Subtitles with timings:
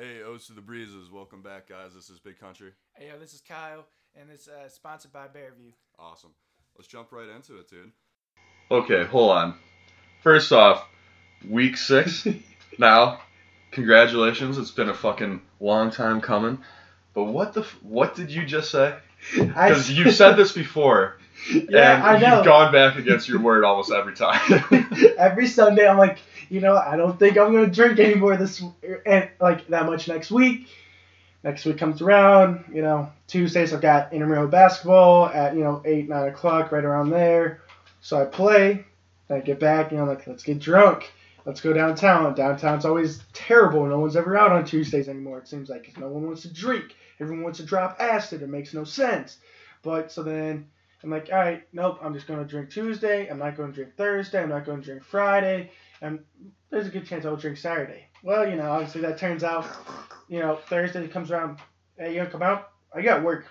[0.00, 1.10] Hey, O's to the Breezes.
[1.12, 1.92] Welcome back, guys.
[1.94, 2.70] This is Big Country.
[2.94, 3.84] Hey, yo, this is Kyle,
[4.18, 5.72] and it's uh, sponsored by Bearview.
[5.98, 6.30] Awesome.
[6.74, 7.92] Let's jump right into it, dude.
[8.70, 9.56] Okay, hold on.
[10.22, 10.88] First off,
[11.46, 12.26] week six
[12.78, 13.20] now.
[13.72, 14.56] Congratulations.
[14.56, 16.60] It's been a fucking long time coming.
[17.12, 18.96] But what the f- what did you just say?
[19.34, 21.18] Because you said this before,
[21.52, 22.36] yeah, and I know.
[22.36, 24.40] you've gone back against your word almost every time.
[25.18, 26.20] Every Sunday, I'm like,
[26.50, 28.62] you know, I don't think I'm gonna drink anymore this
[29.06, 30.68] and like that much next week.
[31.42, 36.08] Next week comes around, you know, Tuesdays I've got intramural basketball at you know eight
[36.08, 37.62] nine o'clock right around there.
[38.02, 38.84] So I play,
[39.28, 41.10] then I get back, you know, like let's get drunk,
[41.46, 42.34] let's go downtown.
[42.34, 43.86] Downtown's always terrible.
[43.86, 45.38] No one's ever out on Tuesdays anymore.
[45.38, 46.96] It seems like no one wants to drink.
[47.20, 48.42] Everyone wants to drop acid.
[48.42, 49.38] It makes no sense.
[49.82, 50.66] But so then
[51.02, 53.28] I'm like, all right, nope, I'm just going to drink Tuesday.
[53.28, 54.42] I'm not going to drink Thursday.
[54.42, 55.70] I'm not going to drink Friday.
[56.00, 56.20] And
[56.70, 58.06] there's a good chance I'll drink Saturday.
[58.22, 59.66] Well, you know, obviously that turns out,
[60.28, 61.58] you know, Thursday comes around.
[61.98, 62.70] Hey, you gonna come out?
[62.94, 63.46] I got work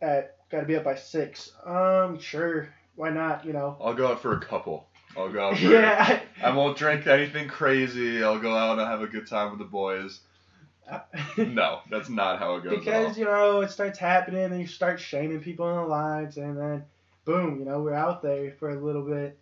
[0.00, 1.52] at, got to be up by six.
[1.64, 3.44] Um, sure, why not?
[3.44, 3.76] You know.
[3.80, 4.86] I'll go out for a couple.
[5.16, 5.64] I'll go out for.
[5.64, 6.20] Yeah.
[6.42, 8.22] I won't drink anything crazy.
[8.22, 10.20] I'll go out and have a good time with the boys.
[11.38, 12.78] No, that's not how it goes.
[12.78, 16.58] because you know it starts happening and you start shaming people in the lines and
[16.58, 16.84] then
[17.24, 19.38] boom you know we're out there for a little bit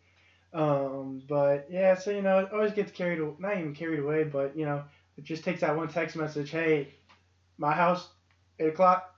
[0.52, 4.56] um but yeah so you know it always gets carried not even carried away but
[4.56, 4.82] you know
[5.16, 6.92] it just takes that one text message hey
[7.56, 8.08] my house
[8.58, 9.14] eight o'clock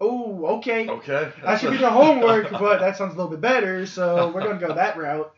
[0.00, 1.32] oh okay Okay.
[1.38, 4.42] i that's should be the homework but that sounds a little bit better so we're
[4.42, 5.32] gonna go that route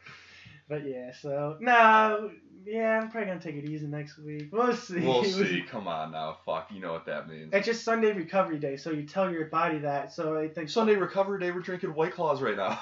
[0.69, 2.31] but yeah so no
[2.65, 5.63] yeah i'm probably gonna take it easy next week we'll see We'll see.
[5.69, 6.39] Come on now.
[6.45, 6.71] Fuck.
[6.73, 7.51] You know what that means.
[7.53, 10.13] It's just Sunday recovery day, so you tell your body that.
[10.13, 11.51] So I think Sunday recovery day.
[11.51, 12.79] We're drinking White Claws right now.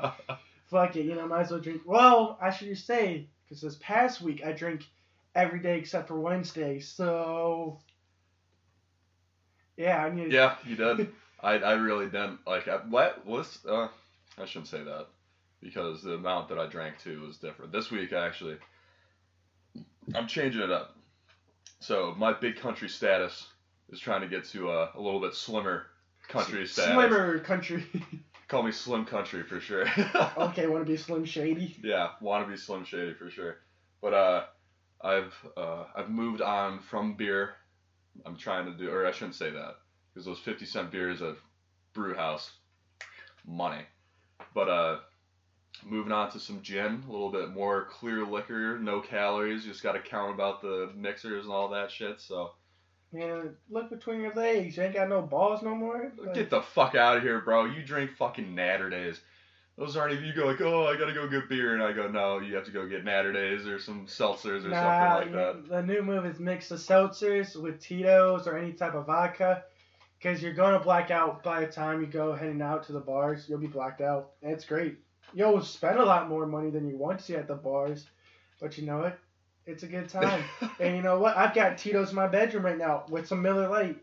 [0.70, 1.82] Fuck it, you know, might as well drink.
[1.84, 4.84] Well, I should just say, because this past week I drink
[5.34, 7.78] every day except for Wednesday, so
[9.76, 10.32] yeah, I need.
[10.32, 11.08] yeah, you did.
[11.40, 12.66] I, I really didn't like.
[12.68, 13.58] I, what was?
[13.68, 13.88] Uh,
[14.38, 15.06] I shouldn't say that
[15.62, 17.72] because the amount that I drank too was different.
[17.72, 18.56] This week actually,
[20.14, 20.96] I'm changing it up.
[21.80, 23.46] So my big country status
[23.90, 25.86] is trying to get to a, a little bit slimmer
[26.28, 26.92] country status.
[26.92, 27.84] Slimmer country.
[28.48, 29.86] Call me Slim Country for sure.
[30.38, 31.76] okay, want to be Slim Shady?
[31.82, 33.56] Yeah, want to be Slim Shady for sure.
[34.00, 34.44] But uh,
[35.00, 37.54] I've uh, I've moved on from beer.
[38.24, 39.78] I'm trying to do, or I shouldn't say that,
[40.14, 41.34] because those 50 cent beers at
[41.92, 42.52] Brew House,
[43.44, 43.82] money.
[44.54, 44.98] But uh,
[45.84, 49.64] moving on to some gin, a little bit more clear liquor, no calories.
[49.64, 52.20] You just got to count about the mixers and all that shit.
[52.20, 52.52] So
[53.12, 54.76] Man, look between your legs.
[54.76, 56.12] You ain't got no balls no more.
[56.18, 57.64] Like, get the fuck out of here, bro.
[57.64, 59.20] You drink fucking Natter Days.
[59.78, 60.24] Those aren't even.
[60.24, 62.64] You go like, oh, I gotta go get beer, and I go, no, you have
[62.64, 65.68] to go get Natter Days or some seltzers or Nah, something like that.
[65.68, 69.64] the new move is mix the seltzers with Tito's or any type of vodka,
[70.18, 73.48] because you're gonna black out by the time you go heading out to the bars.
[73.48, 74.30] You'll be blacked out.
[74.42, 74.96] And it's great.
[75.34, 78.06] You'll spend a lot more money than you want to at the bars,
[78.60, 79.18] but you know what?
[79.66, 80.44] It's a good time.
[80.80, 81.36] and you know what?
[81.36, 83.98] I've got Tito's in my bedroom right now with some Miller Lite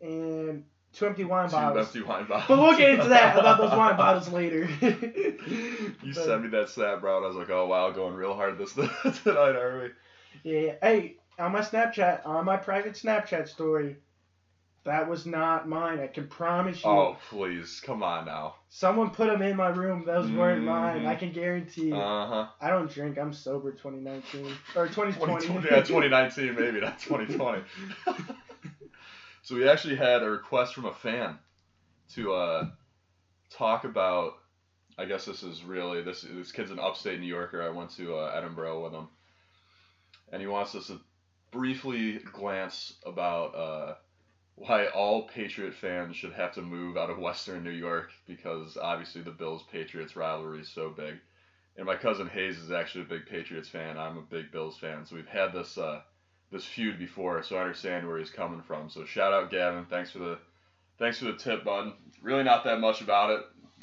[0.00, 1.86] and two empty wine Two bottles.
[1.86, 2.48] empty wine bottles.
[2.48, 4.68] But we'll get into that about those wine bottles later.
[6.02, 8.34] You But- sent me that snap, bro, and I was like, oh wow, going real
[8.34, 9.90] hard this tonight, are
[10.44, 10.50] we?
[10.50, 10.74] Yeah.
[10.82, 13.96] Hey, on my Snapchat, on my private Snapchat story,
[14.84, 15.98] that was not mine.
[16.00, 16.90] I can promise you.
[16.90, 18.54] Oh please, come on now.
[18.68, 20.04] Someone put them in my room.
[20.04, 21.02] Those weren't mine.
[21.02, 21.06] Mhm.
[21.06, 21.88] I can guarantee.
[21.88, 21.96] you.
[21.96, 22.46] Uh huh.
[22.60, 23.18] I don't drink.
[23.18, 23.72] I'm sober.
[23.72, 24.46] 2019
[24.76, 25.46] or 2020.
[25.46, 27.62] 2020, yeah, 2019 maybe, not 2020.
[29.42, 31.38] so we actually had a request from a fan
[32.14, 32.66] to uh,
[33.50, 34.34] talk about.
[34.96, 37.62] I guess this is really this this kid's an upstate New Yorker.
[37.62, 39.08] I went to uh, Edinburgh with him,
[40.30, 41.00] and he wants us to
[41.50, 43.94] briefly glance about uh,
[44.56, 49.22] why all Patriot fans should have to move out of Western New York because obviously
[49.22, 51.16] the Bills Patriots rivalry is so big.
[51.76, 53.98] And my cousin Hayes is actually a big Patriots fan.
[53.98, 55.04] I'm a big Bills fan.
[55.04, 56.02] So we've had this uh,
[56.52, 58.90] this feud before, so I understand where he's coming from.
[58.90, 59.86] So shout out Gavin.
[59.86, 60.38] Thanks for the
[61.00, 61.92] thanks for the tip, bud.
[62.22, 63.40] Really not that much about it.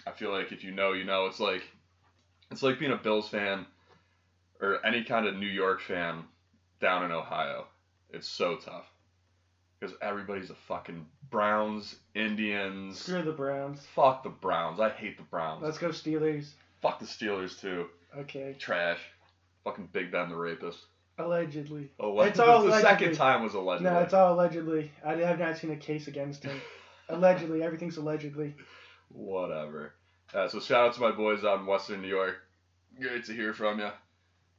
[0.08, 1.26] I feel like if you know, you know.
[1.26, 1.64] It's like
[2.50, 3.66] it's like being a Bills fan
[4.62, 6.24] or any kind of New York fan
[6.80, 7.68] down in Ohio.
[8.14, 8.91] It's so tough
[9.82, 13.00] because everybody's a fucking Browns, Indians.
[13.00, 13.82] Screw the Browns.
[13.96, 14.80] Fuck the Browns.
[14.80, 15.64] I hate the Browns.
[15.64, 16.52] Let's go Steelers.
[16.82, 17.88] Fuck the Steelers too.
[18.18, 18.56] Okay.
[18.60, 19.00] Trash.
[19.64, 20.80] Fucking Big Ben the rapist.
[21.18, 21.90] Allegedly.
[22.00, 22.20] Oh.
[22.22, 22.82] It's all the allegedly.
[22.82, 23.92] second time was allegedly.
[23.92, 24.92] No, it's all allegedly.
[25.06, 26.60] I have not seen a case against him.
[27.10, 27.64] allegedly.
[27.64, 28.54] Everything's allegedly.
[29.10, 29.94] Whatever.
[30.34, 32.38] Uh, so shout out to my boys out in Western New York.
[33.00, 33.90] Great to hear from you.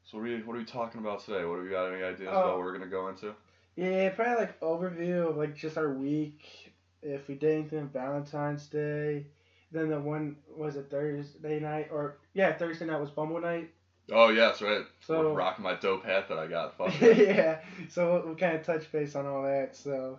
[0.05, 1.45] So what are, we, what are we talking about today?
[1.45, 2.39] What have you got any ideas Oh.
[2.41, 3.35] about what we're gonna go into?
[3.77, 6.73] Yeah, probably like overview of like just our week.
[7.03, 9.27] If we did anything Valentine's Day,
[9.73, 13.71] then the one was it Thursday night or yeah Thursday night was Bumble night.
[14.11, 14.85] Oh yeah, that's right.
[15.01, 16.77] So- rocking my dope hat that I got.
[16.77, 19.75] Fuck yeah, so we'll, we'll kind of touch base on all that.
[19.77, 20.19] So,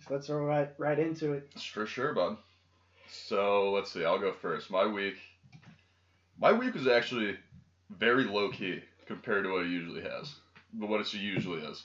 [0.00, 1.52] so let's roll right right into it.
[1.72, 2.36] For sure, bud.
[3.10, 4.04] So let's see.
[4.04, 4.70] I'll go first.
[4.70, 5.16] My week.
[6.40, 7.36] My week was actually
[7.90, 10.34] very low key compared to what it usually has,
[10.72, 11.84] but what it usually is.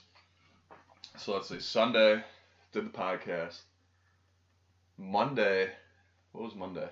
[1.18, 1.60] So let's see.
[1.60, 2.24] Sunday,
[2.71, 3.60] did the podcast.
[4.98, 5.69] Monday,
[6.31, 6.88] what was Monday?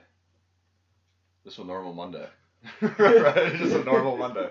[1.44, 2.28] Just a normal Monday,
[2.82, 3.56] right?
[3.56, 4.50] Just a normal Monday.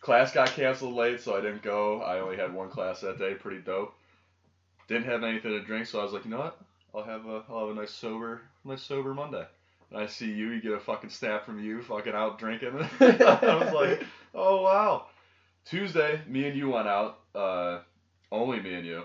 [0.00, 2.00] Class got canceled late, so I didn't go.
[2.02, 3.34] I only had one class that day.
[3.34, 3.94] Pretty dope.
[4.88, 6.60] Didn't have anything to drink, so I was like, you know what?
[6.94, 9.44] I'll have a I'll have a nice sober nice sober Monday.
[9.90, 12.72] And I see you, you get a fucking snap from you, fucking out drinking.
[13.00, 14.04] I was like,
[14.34, 15.06] oh wow.
[15.64, 17.18] Tuesday, me and you went out.
[17.34, 17.80] Uh,
[18.32, 19.04] only me and you.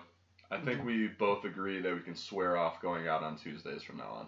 [0.51, 3.98] I think we both agree that we can swear off going out on Tuesdays from
[3.98, 4.27] now on.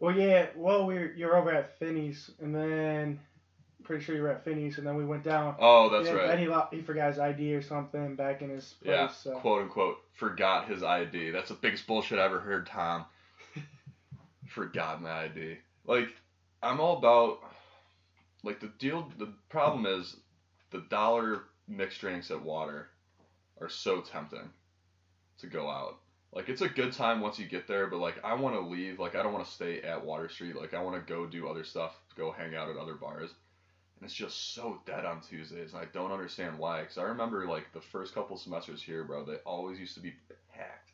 [0.00, 3.20] Well, yeah, well we you're over at Finney's, and then
[3.84, 5.54] pretty sure you were at Finney's, and then we went down.
[5.58, 6.30] Oh, that's and right.
[6.30, 8.90] And he lo- he forgot his ID or something back in his place.
[8.90, 9.38] Yeah, So.
[9.38, 11.30] quote unquote, forgot his ID.
[11.30, 13.04] That's the biggest bullshit I ever heard, Tom.
[14.48, 15.58] forgot my ID.
[15.86, 16.08] Like,
[16.62, 17.40] I'm all about,
[18.42, 20.16] like, the deal, the problem is
[20.70, 22.88] the dollar mixed drinks at Water
[23.64, 24.50] are so tempting
[25.38, 25.98] to go out.
[26.32, 28.98] Like, it's a good time once you get there, but, like, I want to leave.
[28.98, 30.56] Like, I don't want to stay at Water Street.
[30.56, 33.30] Like, I want to go do other stuff, go hang out at other bars.
[33.96, 36.80] And it's just so dead on Tuesdays, and I don't understand why.
[36.80, 40.14] Because I remember, like, the first couple semesters here, bro, they always used to be
[40.52, 40.90] packed.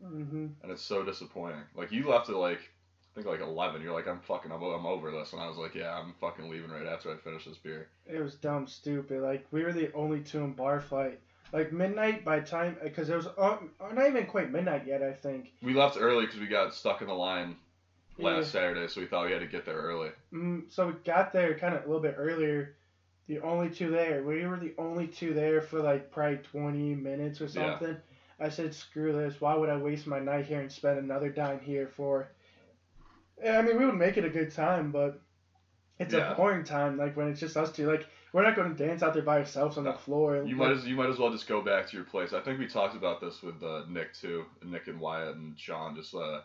[0.00, 1.64] hmm And it's so disappointing.
[1.74, 3.82] Like, you left at, like, I think, like, 11.
[3.82, 5.32] You're like, I'm fucking, I'm, I'm over this.
[5.32, 7.88] And I was like, yeah, I'm fucking leaving right after I finish this beer.
[8.06, 9.22] It was dumb, stupid.
[9.22, 11.16] Like we were the only two in Barfly.
[11.52, 15.02] Like midnight by time, because it was uh, not even quite midnight yet.
[15.02, 15.52] I think.
[15.62, 17.56] We left early because we got stuck in the line
[18.18, 18.60] last Yeah.
[18.60, 20.10] Saturday, so we thought we had to get there early.
[20.32, 22.70] Mm, so we got there kind of a little bit earlier.
[23.28, 24.22] The only two there.
[24.22, 27.78] We were the only two there for like probably 20 minutes or Yeah.
[27.78, 27.96] something.
[28.40, 29.40] I said, screw this.
[29.40, 32.28] Why would I waste my night here and spend another dime here for?
[33.46, 35.18] I mean, we would make it a good time, but
[35.98, 36.32] it's Yeah.
[36.32, 36.96] a boring time.
[36.96, 37.86] Like when it's just us two.
[37.86, 40.42] Like we're not going to dance out there by ourselves on the floor.
[40.44, 42.32] You might as you might as well just go back to your place.
[42.32, 45.96] I think we talked about this with uh, Nick too, Nick and Wyatt and Sean.
[45.96, 46.40] Just uh,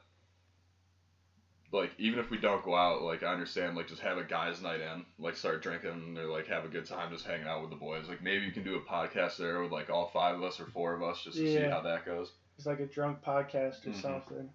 [1.71, 4.61] like even if we don't go out, like I understand, like just have a guys'
[4.61, 7.69] night in, like start drinking or like have a good time, just hanging out with
[7.71, 8.07] the boys.
[8.07, 10.67] Like maybe you can do a podcast there with like all five of us or
[10.67, 12.31] four of us, just to see how that goes.
[12.57, 14.01] It's like a drunk podcast or Mhm.
[14.01, 14.49] something.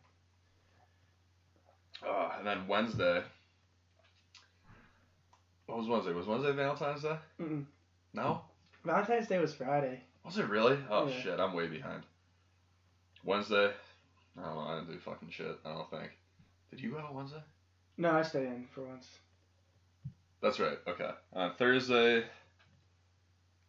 [2.07, 3.23] Uh, and then Wednesday.
[5.69, 6.15] What was Wednesday?
[6.15, 7.17] Was Wednesday Valentine's Day?
[7.39, 7.65] Mm-mm.
[8.15, 8.41] No.
[8.87, 10.01] Valentine's Day was Friday.
[10.25, 10.79] Was it really?
[10.91, 11.21] Oh Yeah.
[11.21, 12.05] shit, I'm way behind.
[13.23, 13.71] Wednesday,
[14.39, 14.61] I don't know.
[14.63, 15.59] I didn't do fucking shit.
[15.67, 16.11] I don't think.
[16.71, 17.43] Did you go on Wednesday?
[17.99, 19.07] No, I stayed in for once.
[20.41, 20.79] That's right.
[20.87, 21.11] Okay.
[21.37, 22.25] Uh, Thursday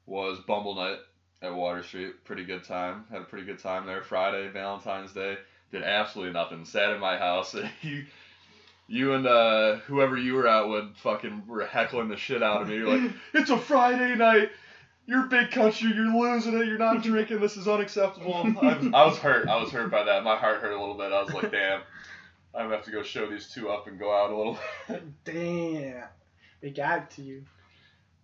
[0.05, 0.99] was Bumble night
[1.41, 2.23] at Water Street.
[2.23, 3.05] Pretty good time.
[3.11, 4.01] Had a pretty good time there.
[4.03, 5.37] Friday, Valentine's Day,
[5.71, 6.63] did absolutely nothing.
[6.63, 7.53] Sat in my house.
[7.81, 8.05] you,
[8.89, 12.67] you and uh, whoever you were out with, fucking were heckling the shit out of
[12.67, 12.75] me.
[12.75, 14.49] You're like, it's a Friday night.
[15.05, 15.91] You're big country.
[15.93, 16.67] You're losing it.
[16.67, 17.39] You're not drinking.
[17.39, 18.33] This is unacceptable.
[18.61, 19.47] I was, I was hurt.
[19.47, 20.23] I was hurt by that.
[20.23, 21.11] My heart hurt a little bit.
[21.11, 21.81] I was like, damn.
[22.53, 24.57] I'm gonna have to go show these two up and go out a little.
[25.23, 26.05] Damn.
[26.61, 27.45] They got to you.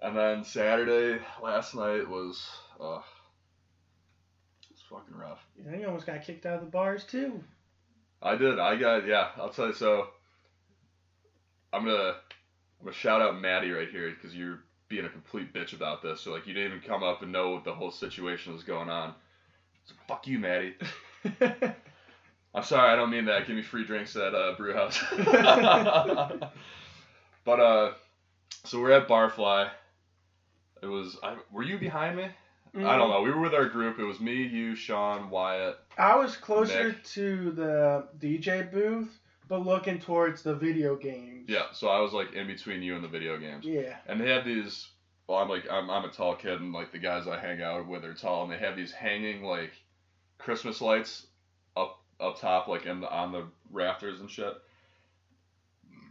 [0.01, 2.43] And then Saturday last night was
[2.79, 3.01] uh
[4.71, 5.45] it's fucking rough.
[5.57, 7.43] You know, you almost got kicked out of the bars too.
[8.21, 8.57] I did.
[8.57, 9.29] I got yeah.
[9.37, 9.73] I'll tell you.
[9.73, 10.07] So
[11.75, 12.15] I'm gonna
[12.79, 16.21] I'm gonna shout out Maddie right here because you're being a complete bitch about this.
[16.21, 18.89] So like you didn't even come up and know what the whole situation was going
[18.89, 19.13] on.
[19.85, 20.75] So, fuck you, Maddie.
[22.55, 22.91] I'm sorry.
[22.91, 23.45] I don't mean that.
[23.45, 24.99] Give me free drinks at uh, Brew House.
[27.43, 27.91] but uh,
[28.63, 29.69] so we're at Barfly.
[30.81, 31.17] It was.
[31.21, 32.27] I, were you behind me?
[32.77, 33.21] I don't know.
[33.21, 33.99] We were with our group.
[33.99, 35.77] It was me, you, Sean, Wyatt.
[35.97, 37.03] I was closer Nick.
[37.05, 39.17] to the DJ booth,
[39.47, 41.45] but looking towards the video games.
[41.47, 41.65] Yeah.
[41.73, 43.65] So I was like in between you and the video games.
[43.65, 43.95] Yeah.
[44.07, 44.87] And they have these.
[45.27, 47.87] Well, I'm like I'm, I'm a tall kid, and like the guys I hang out
[47.87, 49.71] with are tall, and they have these hanging like
[50.37, 51.27] Christmas lights
[51.75, 54.53] up up top, like in the on the rafters and shit.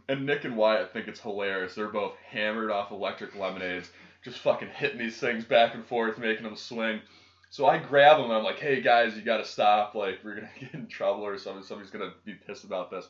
[0.07, 1.73] And Nick and Wyatt think it's hilarious.
[1.73, 3.89] They're both hammered off electric lemonades,
[4.23, 7.01] just fucking hitting these things back and forth, making them swing.
[7.49, 9.95] So I grab them and I'm like, "Hey guys, you gotta stop!
[9.95, 11.63] Like we're gonna get in trouble or something.
[11.63, 13.07] Somebody's gonna be pissed about this."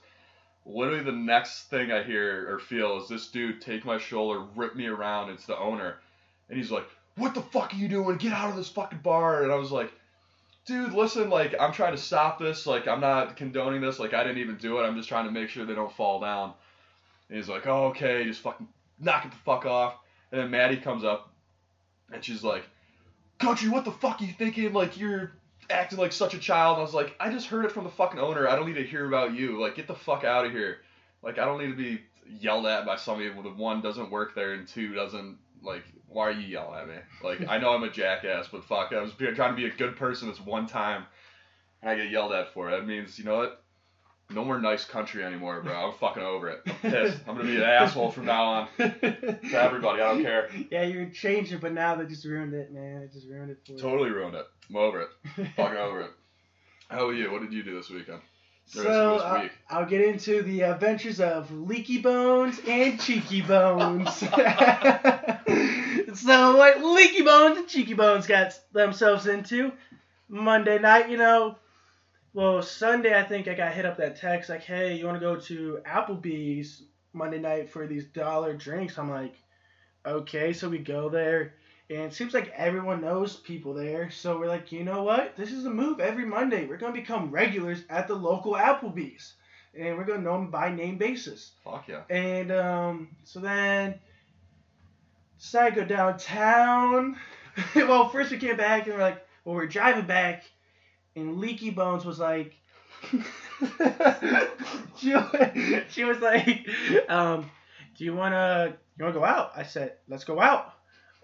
[0.65, 4.75] Literally, the next thing I hear or feel is this dude take my shoulder, rip
[4.75, 5.29] me around.
[5.29, 5.97] It's the owner,
[6.49, 8.17] and he's like, "What the fuck are you doing?
[8.17, 9.93] Get out of this fucking bar!" And I was like,
[10.65, 12.65] "Dude, listen, like I'm trying to stop this.
[12.65, 13.99] Like I'm not condoning this.
[13.99, 14.83] Like I didn't even do it.
[14.83, 16.53] I'm just trying to make sure they don't fall down."
[17.29, 18.67] And he's like, "Oh, okay, just fucking
[18.99, 19.99] knock it the fuck off."
[20.31, 21.31] And then Maddie comes up,
[22.11, 22.63] and she's like,
[23.37, 24.73] "Country, what the fuck are you thinking?
[24.73, 25.33] Like you're."
[25.69, 28.19] Acting like such a child, I was like, I just heard it from the fucking
[28.19, 28.47] owner.
[28.47, 29.59] I don't need to hear about you.
[29.59, 30.77] Like, get the fuck out of here.
[31.23, 32.01] Like, I don't need to be
[32.39, 35.83] yelled at by somebody when one doesn't work there and two doesn't like.
[36.07, 36.95] Why are you yelling at me?
[37.23, 39.97] Like, I know I'm a jackass, but fuck, I was trying to be a good
[39.97, 41.05] person this one time,
[41.81, 42.71] and I get yelled at for it.
[42.71, 43.64] That means you know what?
[44.31, 45.73] No more nice country anymore, bro.
[45.73, 46.61] I'm fucking over it.
[46.65, 47.19] I'm pissed.
[47.27, 50.01] I'm gonna be an asshole from now on to everybody.
[50.01, 50.49] I don't care.
[50.71, 53.01] Yeah, you're changing, but now they just ruined it, man.
[53.01, 54.45] They just ruined it for Totally ruined it.
[54.69, 55.09] I'm over it.
[55.37, 55.45] you.
[55.55, 56.11] Fucking over it.
[56.89, 57.31] How about you?
[57.31, 58.17] What did you do this weekend?
[58.17, 59.51] Or So this uh, week?
[59.69, 64.15] I'll get into the adventures of Leaky Bones and Cheeky Bones.
[66.15, 69.71] so what Leaky Bones and Cheeky Bones got themselves into
[70.27, 71.57] Monday night, you know.
[72.35, 75.25] Well, Sunday I think I got hit up that text like, "Hey, you want to
[75.25, 79.35] go to Applebee's Monday night for these dollar drinks?" I'm like,
[80.05, 81.53] "Okay." So we go there.
[81.89, 84.09] And it seems like everyone knows people there.
[84.09, 85.37] So we're like, you know what?
[85.37, 86.65] This is a move every Monday.
[86.65, 89.35] We're going to become regulars at the local Applebee's.
[89.77, 91.51] And we're going to know them by name basis.
[91.63, 92.01] Fuck yeah.
[92.09, 93.99] And um, so then
[95.37, 97.17] decided to go downtown.
[97.75, 100.43] well, first we came back and we're like, well, we're driving back.
[101.15, 102.55] And Leaky Bones was like,
[104.97, 105.13] she,
[105.89, 106.67] she was like,
[107.09, 107.49] um,
[107.97, 109.51] do you want to you wanna go out?
[109.55, 110.73] I said, let's go out.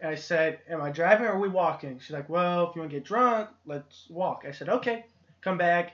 [0.01, 1.99] And I said, Am I driving or are we walking?
[1.99, 4.45] She's like, Well, if you want to get drunk, let's walk.
[4.47, 5.05] I said, Okay.
[5.41, 5.93] Come back.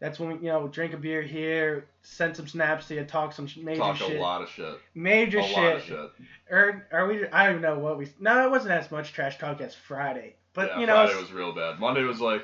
[0.00, 3.32] That's when we, you know, drink a beer here, send some snaps to you, talk
[3.32, 4.16] some sh- major Talk shit.
[4.18, 4.74] a lot of shit.
[4.94, 5.56] Major a shit.
[5.56, 6.10] lot of shit.
[6.50, 7.26] Or are we?
[7.28, 8.08] I don't even know what we.
[8.18, 10.34] No, it wasn't as much trash talk as Friday.
[10.52, 11.78] But yeah, you know, Friday it's- was real bad.
[11.78, 12.42] Monday was like,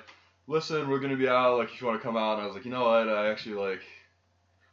[0.50, 1.58] listen, we're gonna be out.
[1.58, 3.08] Like, if you want to come out, and I was like, you know what?
[3.08, 3.80] I actually like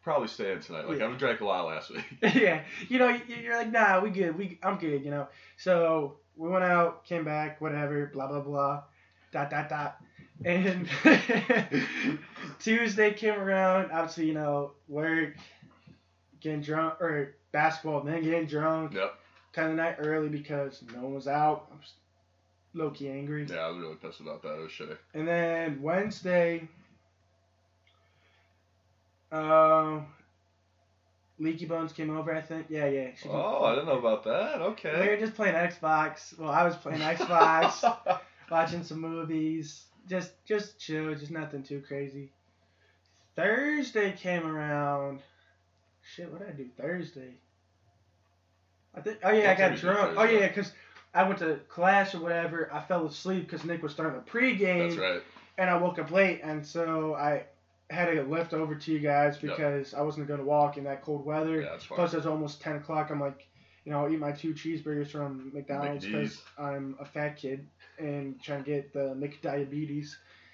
[0.04, 0.88] probably staying tonight.
[0.88, 1.08] Like, Yeah.
[1.08, 2.04] I've drank a lot last week.
[2.36, 5.28] yeah, you know, you- you're like, nah, we good, we, I'm good, you know.
[5.58, 8.84] So we went out, came back, whatever, blah blah blah,
[9.32, 9.98] dot dot dot,
[10.46, 10.88] and
[12.60, 13.92] Tuesday came around.
[13.92, 15.36] Obviously, you know, work,
[16.40, 18.94] getting drunk or basketball, then getting drunk.
[18.94, 19.14] Yep.
[19.54, 21.68] Kind of night early because no one was out.
[21.72, 21.94] I was
[22.74, 23.46] low key angry.
[23.50, 24.56] Yeah, I was really pissed about that.
[24.56, 24.98] It was shitty.
[25.14, 26.68] And then Wednesday,
[29.32, 30.08] um,
[31.40, 32.34] Leaky Bones came over.
[32.34, 32.68] I think.
[32.70, 33.10] Yeah, yeah.
[33.22, 34.62] She Oh, I didn't know about that.
[34.62, 35.02] Okay.
[35.02, 36.38] We were just playing Xbox.
[36.38, 38.20] Well, I was playing Xbox,
[38.52, 39.86] watching some movies.
[40.10, 41.14] Just, just chill.
[41.16, 42.32] Just nothing too crazy.
[43.36, 45.22] Thursday came around.
[46.16, 47.34] Shit, what did I do Thursday?
[48.96, 49.20] I think.
[49.24, 50.18] Oh yeah, What I got drunk.
[50.18, 50.72] Oh yeah, because
[51.18, 52.70] I went to class or whatever.
[52.72, 55.22] I fell asleep because Nick was starting a pregame That's right.
[55.58, 57.44] and I woke up late, and so I
[57.90, 59.42] had to get left over to you guys Yep.
[59.58, 61.62] because I wasn't going to walk in that cold weather.
[61.62, 61.78] Yeah.
[61.88, 63.10] Plus, it was almost 10 o'clock.
[63.10, 63.48] I'm like,
[63.86, 67.66] you know, I'll eat my two cheeseburgers from McDonald's because I'm a fat kid
[67.98, 70.10] and trying to get the McDiabetes.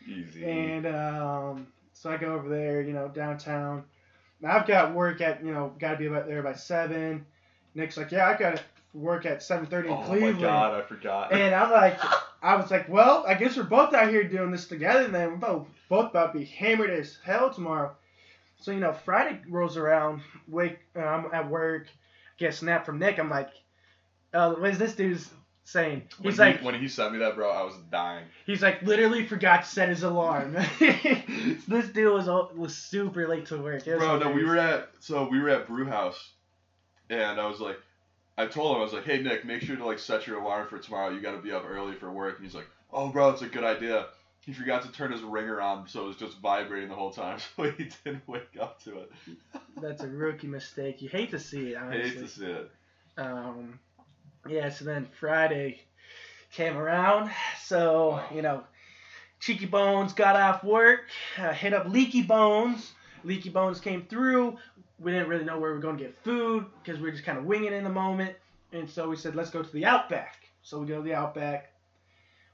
[0.07, 0.45] Easy.
[0.45, 3.83] And um, so I go over there, you know, downtown.
[4.39, 7.25] Now I've got work at, you know, got to be about there by 7.
[7.75, 8.61] Nick's like, yeah, I got
[8.93, 10.35] work at 7.30 in oh Cleveland.
[10.37, 11.33] my god, I forgot.
[11.33, 11.99] And I'm like,
[12.41, 15.07] I was like, well, I guess we're both out here doing this together.
[15.07, 17.95] Then we're both both about to be hammered as hell tomorrow.
[18.59, 20.21] So you know, Friday rolls around.
[20.47, 21.87] Wake, uh, I'm at work.
[22.37, 23.19] Get a snap from Nick.
[23.19, 23.49] I'm like,
[24.33, 25.29] uh, what is this dude's
[25.65, 26.03] saying?
[26.19, 28.25] when, He's he, like, when he sent me that, bro, I was dying.
[28.45, 30.53] he's like, literally forgot to set his alarm.
[30.79, 33.85] this dude was was super late to work.
[33.85, 36.31] Bro, no, we were at so we were at Brew House,
[37.09, 37.77] and I was like,
[38.37, 40.67] I told him I was like, hey Nick, make sure to like set your alarm
[40.67, 41.09] for tomorrow.
[41.11, 42.37] You got to be up early for work.
[42.37, 44.07] And he's like, oh bro, it's a good idea.
[44.41, 47.39] He forgot to turn his ringer on, so it was just vibrating the whole time,
[47.55, 49.11] so he didn't wake up to it.
[49.81, 51.01] That's a rookie mistake.
[51.01, 52.09] You hate to see it, honestly.
[52.09, 52.71] Hate to see it.
[53.17, 53.79] Um,
[54.49, 55.79] yeah, so then Friday
[56.51, 57.31] came around.
[57.63, 58.63] So, you know,
[59.39, 61.01] Cheeky Bones got off work,
[61.37, 62.91] uh, hit up Leaky Bones.
[63.23, 64.57] Leaky Bones came through.
[64.99, 67.25] We didn't really know where we were going to get food because we were just
[67.25, 68.35] kind of winging it in the moment.
[68.71, 70.49] And so we said, let's go to the Outback.
[70.61, 71.71] So we go to the Outback.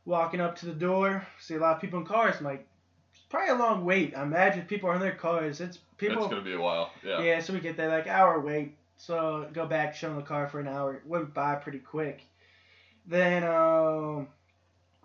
[0.06, 2.36] Walking up to the door, see a lot of people in cars.
[2.40, 2.66] I'm like,
[3.14, 4.16] it's probably a long wait.
[4.16, 5.62] I imagine people are in their cars.
[5.62, 6.24] It's people.
[6.24, 6.92] It's gonna be a while.
[7.06, 7.22] Yeah.
[7.22, 8.76] Yeah, so we get there like hour wait.
[8.98, 10.96] So go back, show them the car for an hour.
[10.96, 12.24] It went by pretty quick.
[13.06, 14.28] Then um,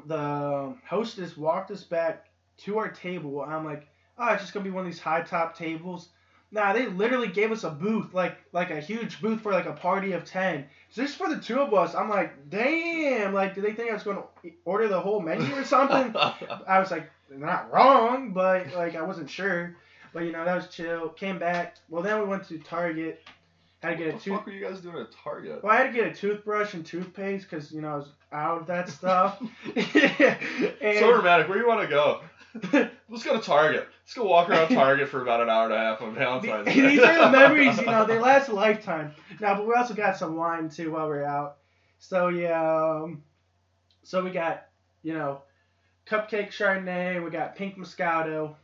[0.07, 2.27] the hostess walked us back
[2.59, 3.43] to our table.
[3.43, 3.87] I'm like,
[4.19, 6.09] oh, it's just gonna be one of these high top tables.
[6.55, 9.73] Nah, they literally gave us a booth, like like a huge booth for like a
[9.73, 10.67] party of ten.
[10.95, 11.97] Just for the two of us.
[11.97, 13.35] I'm like, damn.
[13.35, 16.15] Like, did they think I was going to order the whole menu or something?
[16.69, 19.75] I was like, they're not wrong, but like I wasn't sure.
[20.13, 21.09] But you know, that was chill.
[21.09, 21.75] Came back.
[21.89, 23.21] Well, then we went to Target.
[23.83, 24.37] Had to get a what the tooth.
[24.37, 25.65] fuck were you guys doing at Target?
[25.65, 28.61] Well, I had to get a toothbrush and toothpaste because you know I was out
[28.61, 29.43] of that stuff.
[29.75, 31.49] and, so dramatic.
[31.49, 32.21] Where you want to go?
[32.73, 33.89] Let's go to Target.
[34.05, 36.81] Let's go walk around Target for about an hour and a half on Valentine's Day.
[36.89, 39.13] These are the memories, you know, they last a lifetime.
[39.41, 41.57] Now, but we also got some wine too while we are out.
[41.99, 43.23] So yeah, um,
[44.05, 44.67] so we got,
[45.03, 45.43] you know,
[46.07, 48.55] cupcake Chardonnay, we got pink Moscato,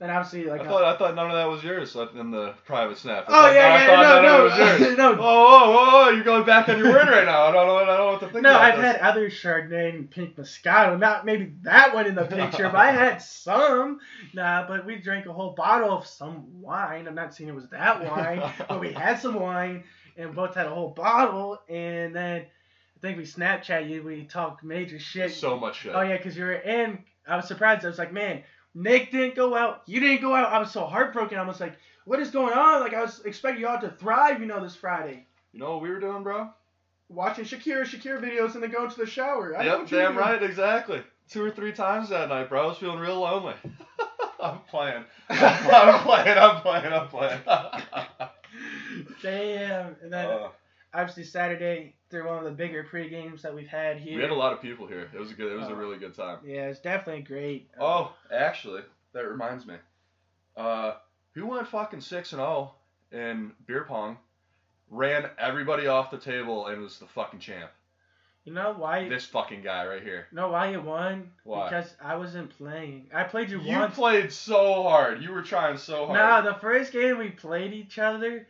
[0.00, 0.62] and obviously like.
[0.62, 3.26] I uh, thought I thought none of that was yours in the private snap.
[3.28, 4.98] Oh, I oh yeah, yeah, none no, no, yours.
[4.98, 6.08] no, Oh, oh, whoa!
[6.10, 7.44] You're going back on your word right now.
[7.44, 7.76] I don't know.
[7.76, 8.42] I don't know what to think.
[8.42, 8.54] no.
[8.54, 8.84] I've this.
[8.84, 12.92] had other Chardonnay and pink Moscato, not maybe that one in the picture, but I
[12.92, 14.00] had some.
[14.32, 17.06] Nah, but we drank a whole bottle of some wine.
[17.06, 19.84] I'm not saying it was that wine, but we had some wine
[20.16, 21.60] and both had a whole bottle.
[21.68, 24.02] And then I think we Snapchat you.
[24.02, 25.32] We talked major shit.
[25.32, 25.94] so much shit.
[25.94, 27.04] oh yeah, because you were in.
[27.26, 27.84] I was surprised.
[27.84, 28.42] I was like, man,
[28.74, 29.82] Nick didn't go out.
[29.86, 30.52] You didn't go out.
[30.52, 31.38] I was so heartbroken.
[31.38, 32.80] I was like, what is going on?
[32.80, 35.26] Like I was expecting y'all to thrive, you know, this Friday.
[35.52, 36.50] You know what we were doing, bro?
[37.08, 39.56] Watching Shakira, Shakira videos and then going to the shower.
[39.56, 41.02] I Yep, what you were damn right, exactly.
[41.28, 42.64] Two or three times that night, bro.
[42.64, 43.54] I was feeling real lonely.
[44.44, 45.04] I'm playing.
[45.30, 46.38] I'm playing.
[46.38, 46.92] I'm playing.
[46.92, 47.40] I'm playing.
[49.22, 49.96] Damn.
[50.02, 50.48] And then Uh,
[50.94, 54.16] obviously Saturday through one of the bigger pre games that we've had here.
[54.16, 55.10] we had a lot of people here.
[55.12, 55.52] It was a good.
[55.52, 55.76] It was a Oh.
[55.76, 56.38] really good time.
[56.44, 57.70] Yeah, it's definitely great.
[57.80, 58.82] Oh, actually,
[59.12, 59.74] that reminds me.
[60.56, 60.94] Uh,
[61.32, 62.74] who went fucking six and zero
[63.12, 64.18] in beer pong?
[64.90, 67.70] Ran everybody off the table and was the fucking champ.
[68.44, 69.08] you know why?
[69.08, 70.26] This fucking guy right here.
[70.30, 71.30] You know why you won?
[71.44, 71.64] Why?
[71.70, 73.08] Because I wasn't playing.
[73.12, 73.96] I played you, You once.
[73.96, 75.22] You played so hard.
[75.22, 76.44] You were trying so hard.
[76.44, 78.46] no, the first game we played each other,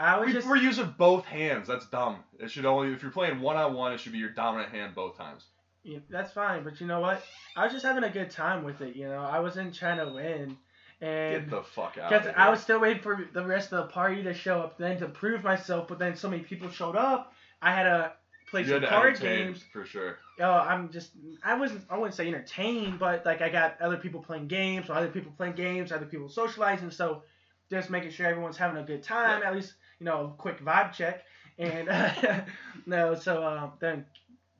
[0.00, 1.68] I was we just were using both hands.
[1.68, 2.24] That's dumb.
[2.38, 4.94] It should only if you're playing one on one, it should be your dominant hand
[4.94, 5.44] both times.
[5.82, 7.22] Yeah, that's fine, but you know what?
[7.56, 8.96] I was just having a good time with it.
[8.96, 10.56] You know, I wasn't trying to win,
[11.00, 12.10] And Get the fuck out.
[12.10, 14.98] because I was still waiting for the rest of the party to show up, then
[14.98, 15.88] to prove myself.
[15.88, 18.12] But then so many people showed up, I had to
[18.50, 19.64] play You some card games.
[19.72, 20.18] for sure.
[20.40, 21.12] Oh, I'm just
[21.44, 24.94] I wasn't I wouldn't say entertained, but like I got other people playing games, or
[24.94, 26.90] other people playing games, other people socializing.
[26.90, 27.22] So
[27.70, 31.22] just making sure everyone's having a good time, at least you know, quick vibe check.
[31.58, 31.88] And
[32.86, 34.06] no, so um, then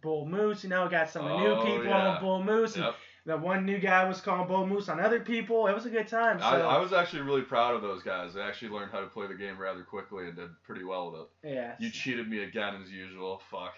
[0.02, 2.08] Bull Moose, you know, got some new Oh, people yeah.
[2.14, 2.94] on Bull Moose, and Yep.
[3.26, 5.66] the one new guy was calling Bull Moose on other people.
[5.66, 6.38] It was a good time.
[6.38, 8.34] So I, I was actually really proud of those guys.
[8.34, 11.20] They actually learned how to play the game rather quickly and did pretty well with
[11.22, 11.54] it.
[11.54, 11.74] yeah.
[11.78, 13.40] You cheated me again as usual.
[13.50, 13.72] Fuck.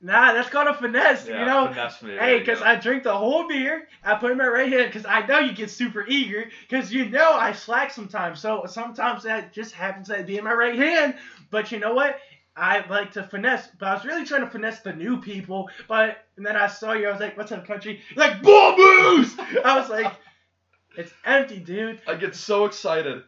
[0.00, 1.26] Nah, that's called a finesse.
[1.26, 2.16] Yeah, you know, finesse me.
[2.16, 2.60] Hey, because.
[2.60, 5.38] I drink the whole beer, I put it in my right hand because I know
[5.38, 8.40] you get super eager because you know I slack sometimes.
[8.40, 11.14] So sometimes that just happens to be in my right hand.
[11.50, 12.18] But you know what?
[12.56, 15.68] I like to finesse, but I was really trying to finesse the new people.
[15.88, 18.76] But and then I saw you, I was like, "What's up, country?" You're like, "Bull
[18.76, 20.12] moose!" I was like,
[20.96, 23.22] "It's empty, dude." I get so excited,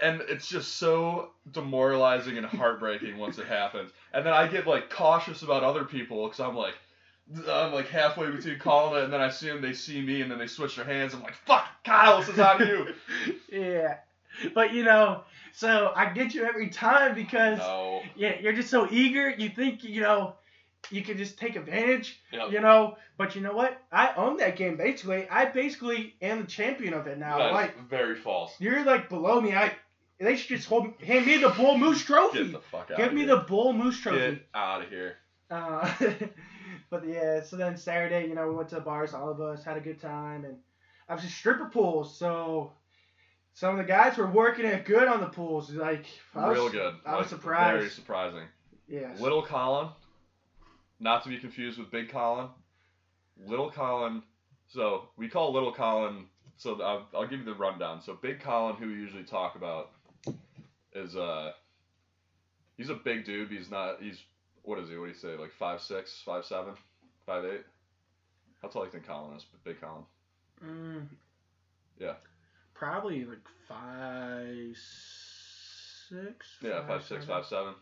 [0.00, 3.90] and it's just so demoralizing and heartbreaking once it happens.
[4.12, 6.74] And then I get like cautious about other people because I'm like,
[7.50, 10.30] I'm like halfway between calling it, and then I see them, they see me, and
[10.30, 11.12] then they switch their hands.
[11.14, 12.86] I'm like, fuck, Kyle, this is on you.
[13.52, 13.96] yeah,
[14.54, 18.02] but you know, so I get you every time because no.
[18.14, 19.28] yeah, you're just so eager.
[19.30, 20.34] You think you know
[20.90, 22.52] you can just take advantage, Yep.
[22.52, 22.96] you know.
[23.18, 23.80] But you know what?
[23.90, 25.26] I own that game basically.
[25.28, 27.38] I basically am the champion of it now.
[27.38, 28.54] That Like very false.
[28.60, 29.52] you're like below me.
[29.54, 29.72] I
[30.18, 32.44] they should just hold hand me the bull moose Trophy.
[32.44, 32.96] Get the fuck out.
[32.96, 33.36] Give me here.
[33.36, 34.18] the bull moose trophy.
[34.18, 35.16] Get out of here.
[35.50, 35.92] Uh,
[36.90, 39.62] but yeah, so then Saturday, you know, we went to the bars, all of us
[39.64, 40.56] had a good time, and
[41.08, 42.18] obviously stripper pools.
[42.18, 42.72] So
[43.54, 45.70] some of the guys were working it good on the pools.
[45.70, 46.94] Like I was, Real good.
[47.04, 47.78] I was surprised.
[47.78, 48.44] Very surprising.
[48.88, 49.20] Yes.
[49.20, 49.88] Little Colin,
[51.00, 52.48] not to be confused with Big Colin.
[53.44, 54.22] Little Colin,
[54.66, 56.26] so we call Little Colin.
[56.56, 58.00] So I'll, I'll give you the rundown.
[58.00, 59.90] So Big Colin, who we usually talk about,
[60.96, 61.52] is uh,
[62.76, 63.50] he's a big dude.
[63.50, 64.00] He's not.
[64.00, 64.18] He's
[64.62, 64.96] what is he?
[64.96, 65.36] What do you say?
[65.36, 66.74] Like five six, five seven,
[67.26, 67.64] five eight.
[68.62, 69.44] How tall do you think Colin is?
[69.64, 70.04] Big Colin.
[70.64, 71.06] Mm,
[72.00, 72.14] Yeah.
[72.74, 76.46] Probably like five, six.
[76.62, 77.28] Yeah, five six, seven.
[77.28, 77.74] five seven.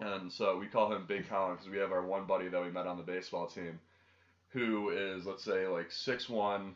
[0.00, 2.70] And so we call him Big Colin because we have our one buddy that we
[2.70, 3.78] met on the baseball team,
[4.50, 6.74] who is let's say like six one,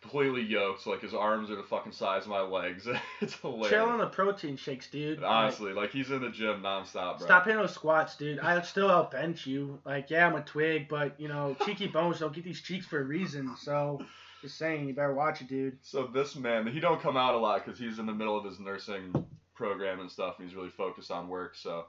[0.00, 0.82] completely yoked.
[0.82, 2.86] So like his arms are the fucking size of my legs.
[3.20, 3.70] it's hilarious.
[3.70, 5.20] Chill on the protein shakes, dude.
[5.20, 7.26] Like, Honestly, like he's in the gym nonstop, bro.
[7.26, 8.38] Stop hitting those squats, dude.
[8.40, 9.78] I'll still out bench you.
[9.84, 13.00] Like, yeah, I'm a twig, but you know, cheeky bones don't get these cheeks for
[13.00, 13.54] a reason.
[13.60, 14.04] So,
[14.42, 15.78] Just saying, you better watch it, dude.
[15.82, 18.44] So this man, he don't come out a lot because he's in the middle of
[18.44, 21.56] his nursing program and stuff, and he's really focused on work.
[21.56, 21.86] So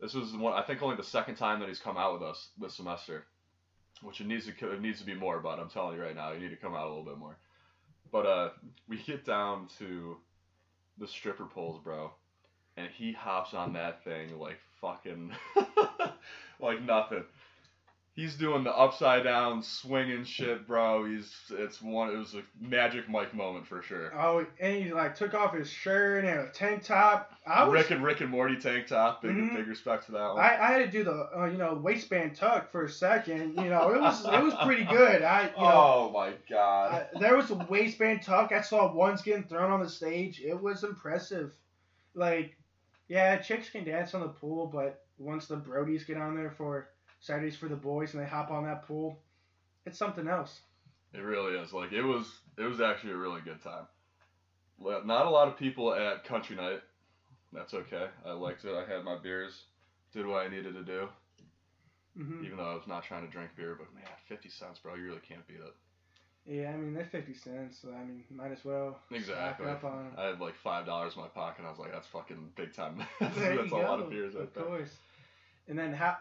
[0.00, 2.48] this was one, I think only the second time that he's come out with us
[2.60, 3.24] this semester,
[4.02, 5.40] which it needs to it needs to be more.
[5.40, 7.38] But I'm telling you right now, you need to come out a little bit more.
[8.10, 8.50] But uh,
[8.88, 10.16] we get down to
[10.98, 12.10] the stripper poles, bro,
[12.76, 15.32] and he hops on that thing like fucking
[16.60, 17.24] like nothing.
[18.16, 21.04] He's doing the upside down swinging shit, bro.
[21.04, 22.08] He's it's one.
[22.08, 24.10] It was a magic Mike moment for sure.
[24.18, 27.34] Oh, and he like took off his shirt and a tank top.
[27.46, 29.20] I was, Rick and Rick and Morty tank top.
[29.20, 29.54] Big Mhm.
[29.54, 30.38] big respect for that one.
[30.42, 33.56] I, I had to do the uh, you know waistband tuck for a second.
[33.56, 35.20] You know, it was it was pretty good.
[35.20, 35.54] I you know.
[35.58, 37.08] oh my god.
[37.14, 38.50] I, there was a waistband tuck.
[38.50, 40.40] I saw ones getting thrown on the stage.
[40.40, 41.52] It was impressive.
[42.14, 42.56] Like,
[43.08, 46.88] yeah, chicks can dance on the pool, but once the Brodies get on there for
[47.26, 49.18] Saturdays for the boys and they hop on that pool,
[49.84, 50.60] it's something else.
[51.12, 51.72] It really is.
[51.72, 52.26] Like it was.
[52.56, 53.86] It was actually a really good time.
[54.78, 56.80] Not a lot of people at country night.
[57.52, 58.06] That's okay.
[58.24, 58.72] I liked it.
[58.74, 59.64] I had my beers.
[60.12, 61.08] Did what I needed to do.
[62.16, 64.94] hmm Even though I was not trying to drink beer, but man, fifty cents, bro.
[64.94, 65.74] You really can't beat it.
[66.48, 69.66] Yeah, I mean they're fifty cents, so I mean might as well Exactly.
[69.66, 70.12] up on 'em.
[70.16, 71.58] I had like five dollars in my pocket.
[71.58, 73.02] and I was like, that's fucking big time.
[73.20, 74.62] that's a you lot of beers Of there.
[74.64, 74.94] course.
[75.68, 76.16] And then how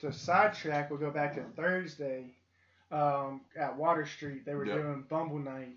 [0.00, 2.24] to sidetrack, we'll go back to Thursday.
[2.92, 4.76] Um, at Water Street, they were Yep.
[4.76, 5.76] doing Bumble Night.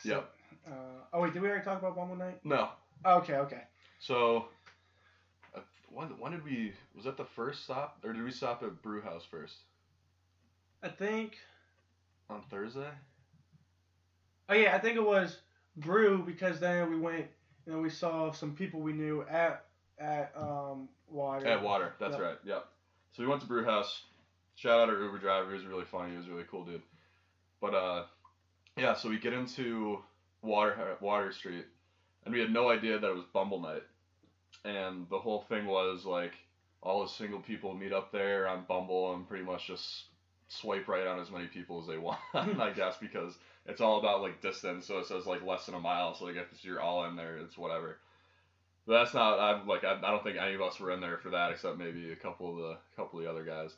[0.00, 0.34] So, Yep.
[0.66, 0.70] Uh,
[1.14, 2.44] oh wait, did we already talk about Bumble Night?
[2.44, 2.68] No.
[3.06, 3.62] Okay, okay.
[4.00, 4.48] So,
[5.54, 6.74] uh, when when did we?
[6.94, 9.56] Was that the first stop, or did we stop at Brew House first
[10.82, 11.38] I think.
[12.28, 12.90] on Thursday?
[14.50, 15.38] Oh yeah, I think it was
[15.76, 17.26] Brew because then we went
[17.66, 19.64] and we saw some people we knew at
[19.98, 21.46] at um Water.
[21.46, 21.94] At Water.
[21.98, 22.20] That's Yep.
[22.20, 22.38] right.
[22.44, 22.66] Yep.
[23.12, 24.04] So we went to Brew House.
[24.56, 25.50] Shout out our Uber driver.
[25.50, 26.12] He was really funny.
[26.12, 26.82] He was a really cool dude.
[27.60, 28.04] But uh,
[28.76, 28.94] yeah.
[28.94, 29.98] So we get into
[30.42, 31.66] Water Water Street,
[32.24, 33.82] and we had no idea that it was Bumble Night,
[34.64, 36.32] and the whole thing was like
[36.82, 40.04] all the single people meet up there on Bumble and pretty much just
[40.48, 43.34] swipe right on as many people as they want, I guess, because
[43.66, 44.86] it's all about like distance.
[44.86, 46.14] So it says like less than a mile.
[46.14, 47.98] So like if you're all in there, it's whatever.
[48.90, 49.38] But that's not.
[49.38, 51.78] I'm like I, I don't think any of us were in there for that except
[51.78, 53.76] maybe a couple of the couple of the other guys.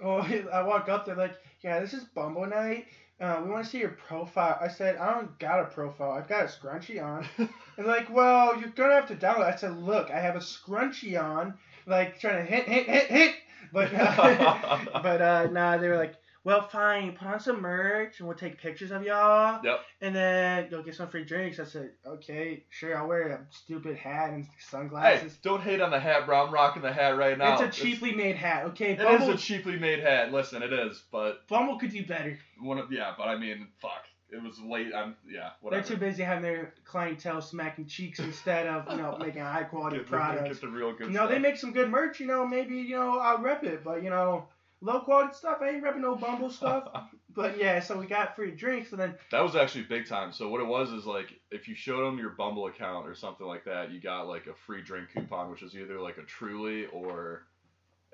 [0.00, 0.18] Oh,
[0.52, 2.86] I walk up there like, yeah, this is Bumble Night.
[3.20, 4.56] Uh, we want to see your profile.
[4.60, 6.12] I said, I don't got a profile.
[6.12, 7.26] I've got a scrunchie on.
[7.76, 9.52] And like, well, you're gonna have to download.
[9.52, 11.54] I said, look, I have a scrunchie on,
[11.86, 13.34] like trying to hit, hit, hit, hit.
[13.72, 13.90] But
[15.02, 18.58] but uh, nah, they were like, well, fine, put on some merch and we'll take
[18.58, 19.60] pictures of y'all.
[19.64, 19.80] Yep.
[20.00, 21.60] And then you'll get some free drinks.
[21.60, 25.32] I said, okay, sure, I'll wear a stupid hat and sunglasses.
[25.32, 26.44] hey, don't hate on the hat, bro.
[26.46, 27.62] I'm rocking the hat right now.
[27.62, 28.92] it's a cheaply made hat, okay?
[28.92, 30.32] It is Bumble, a cheaply made hat.
[30.32, 32.36] Listen, it is, but Bumble could do better.
[32.60, 34.04] one of yeah, but I mean, fuck.
[34.32, 34.92] It was late.
[34.96, 35.82] I'm yeah, whatever.
[35.82, 39.98] They're too busy having their clientele smacking cheeks instead of you know making high quality
[39.98, 40.48] get, products.
[40.48, 41.30] get the real good You know stuff.
[41.32, 42.18] they make some good merch.
[42.18, 44.48] You know maybe you know I'll rep it, but you know
[44.82, 45.58] low quality stuff.
[45.62, 46.88] I ain't repping no Bumble stuff.
[47.34, 50.34] But yeah, so we got free drinks and then That was actually big time.
[50.34, 53.46] So what it was is like if you showed them your Bumble account or something
[53.46, 56.84] like that, you got like a free drink coupon, which is either like a Truly
[56.92, 57.46] or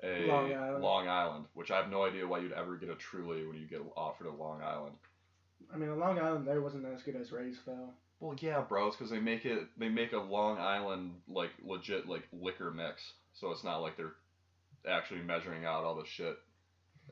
[0.01, 0.83] a Long Island.
[0.83, 3.67] Long Island, which I have no idea why you'd ever get a Truly when you
[3.67, 4.95] get offered a Long Island.
[5.73, 7.89] I mean a Long Island there wasn't as good as Ray's though.
[8.21, 12.07] Well, yeah, bro, it's because they make it they make a Long Island like legit
[12.07, 14.15] like liquor mix, so it's not like they're
[14.89, 16.37] actually measuring out all the shit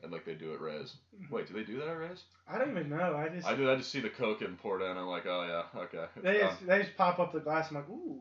[0.02, 0.94] and like they do at Ray's.
[1.30, 2.22] Wait, do they do that at Ray's?
[2.48, 3.16] I don't even know.
[3.16, 3.70] I just I do.
[3.70, 4.96] I just see the Coke and poured in.
[4.96, 6.04] I'm like, oh yeah, okay.
[6.22, 7.70] they just they just pop up the glass.
[7.70, 8.20] I'm like ooh.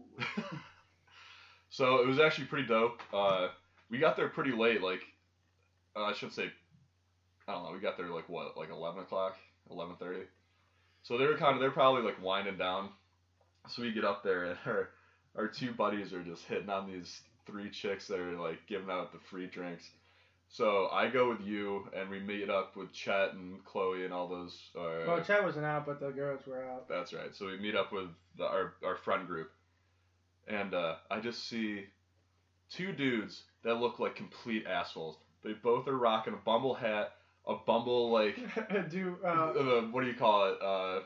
[1.70, 3.02] so it was actually pretty dope.
[3.14, 3.50] Uh,
[3.90, 5.02] we got there pretty late, like
[5.96, 6.52] uh, I should say,
[7.48, 7.72] I don't know.
[7.72, 9.38] We got there like what, like eleven o'clock,
[9.70, 10.24] eleven thirty.
[11.04, 12.90] So they were kind of they're probably like winding down.
[13.70, 14.90] So we get up there and our
[15.36, 19.12] our two buddies are just hitting on these three chicks that are like giving out
[19.12, 19.90] the free drinks.
[20.50, 24.28] So I go with you and we meet up with Chet and Chloe and all
[24.28, 24.58] those.
[24.76, 26.88] Uh, Well, Chad wasn't out, but the girls were out.
[26.88, 27.36] that's right.
[27.36, 28.08] So we meet up with
[28.38, 29.52] the, our our friend group,
[30.48, 31.86] and uh, I just see
[32.70, 35.18] two dudes that look like complete assholes.
[35.44, 37.12] They both are rocking a Bumble hat,
[37.46, 38.36] a Bumble like
[38.90, 40.62] Do uh, uh, what do you call it?
[40.62, 41.00] Uh,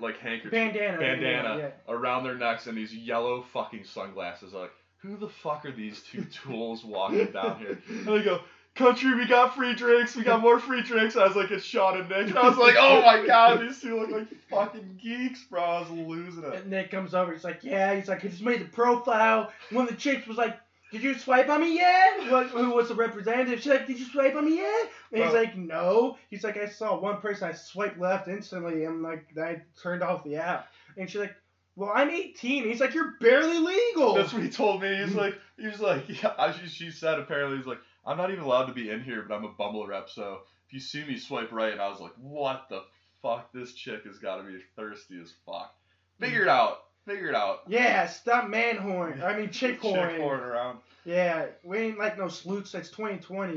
[0.00, 0.98] like handkerchief, bandana.
[0.98, 4.52] bandana Yeah, around their necks, and these yellow fucking sunglasses.
[4.52, 7.78] Like, who the fuck are these two tools walking down here?
[7.88, 8.40] And they go.
[8.74, 10.14] Country, we got free drinks.
[10.14, 11.16] We got more free drinks.
[11.16, 12.28] I was like, it's Sean and Nick.
[12.28, 15.62] And I was like, oh my god, these two look like fucking geeks, bro.
[15.62, 16.52] I was losing it.
[16.52, 17.32] And Nick comes over.
[17.32, 20.36] He's like, "Yeah." He's like, "I just made the profile." One of the chicks was
[20.36, 20.58] like,
[20.92, 22.30] did you swipe on me yet?
[22.30, 23.58] What, who was the representative?
[23.60, 24.90] She's like, did you swipe on me yet?
[25.12, 25.40] And he's Bro.
[25.40, 26.16] like, no.
[26.30, 30.22] He's like, I saw one person, I swiped left instantly, and like, I turned off
[30.22, 30.68] the app.
[30.96, 31.34] And she's like,
[31.76, 32.64] well, I'm 18.
[32.64, 34.14] He's like, you're barely legal.
[34.14, 34.96] That's what he told me.
[34.96, 36.52] He's like, he was like, yeah.
[36.52, 39.34] She, she said apparently he's like, I'm not even allowed to be in here, but
[39.34, 42.12] I'm a Bumble rep, so if you see me swipe right, and I was like,
[42.20, 42.82] what the
[43.22, 43.52] fuck?
[43.52, 45.74] This chick has got to be thirsty as fuck.
[46.18, 46.84] Figure it out.
[47.04, 47.60] Figure it out.
[47.68, 49.22] yeah, stop man horn.
[49.22, 50.10] I mean, chick horn.
[50.10, 50.78] Chick horn around.
[51.04, 52.74] Yeah, we ain't like no sleuths.
[52.74, 53.54] It's 2020.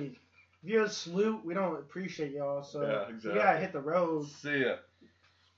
[0.62, 2.62] If you're a sloot, we don't appreciate y'all.
[2.64, 3.32] So Yeah, exactly.
[3.32, 4.28] you gotta hit the road.
[4.28, 4.76] See ya.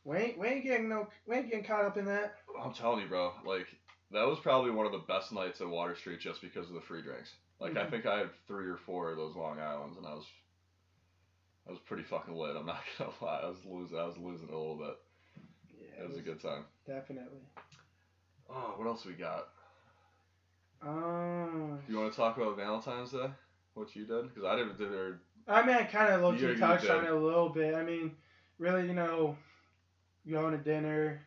[0.04, 2.36] We ain't, we ain't getting no, we ain't getting caught up in that.
[2.60, 3.32] I'm telling you, bro.
[3.46, 3.68] Like
[4.12, 6.82] that was probably one of the best nights at Water Street just because of the
[6.82, 7.32] free drinks.
[7.60, 7.90] Like I Mhm.
[7.92, 10.26] think I had three or four of those Long Islands, and I was,
[11.68, 12.56] I was pretty fucking lit.
[12.56, 13.42] I'm not gonna lie.
[13.44, 13.98] I was losing.
[14.00, 14.98] I was losing a little bit.
[15.80, 16.66] Yeah, It was a good time.
[16.88, 17.42] Definitely.
[18.50, 19.48] Oh, what else we got?
[20.82, 23.30] Um, Do you want to talk about Valentine's Day?
[23.76, 24.24] What you did?
[24.34, 27.12] Because I didn't did or I mean, I kind of low key touched on it
[27.12, 27.76] a little bit.
[27.76, 28.12] I mean,
[28.58, 29.38] really, you know,
[30.30, 31.22] going to dinner,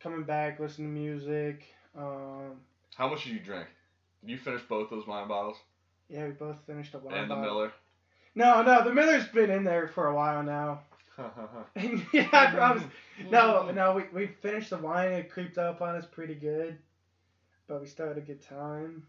[0.00, 1.64] coming back, listening to music.
[1.96, 2.60] Um,
[2.96, 3.66] how much did you drink?
[4.20, 5.56] Did you finish both those wine bottles
[6.12, 7.50] yeah, we both finished a wine and the bottle.
[7.50, 7.72] Miller?
[8.34, 10.80] No, no, the Miller's been in there for a while now.
[12.12, 12.82] yeah, I promise.
[13.30, 15.12] No, no, we, we finished the wine.
[15.12, 16.76] It creeped up on us pretty good,
[17.66, 19.04] but we still had a good time.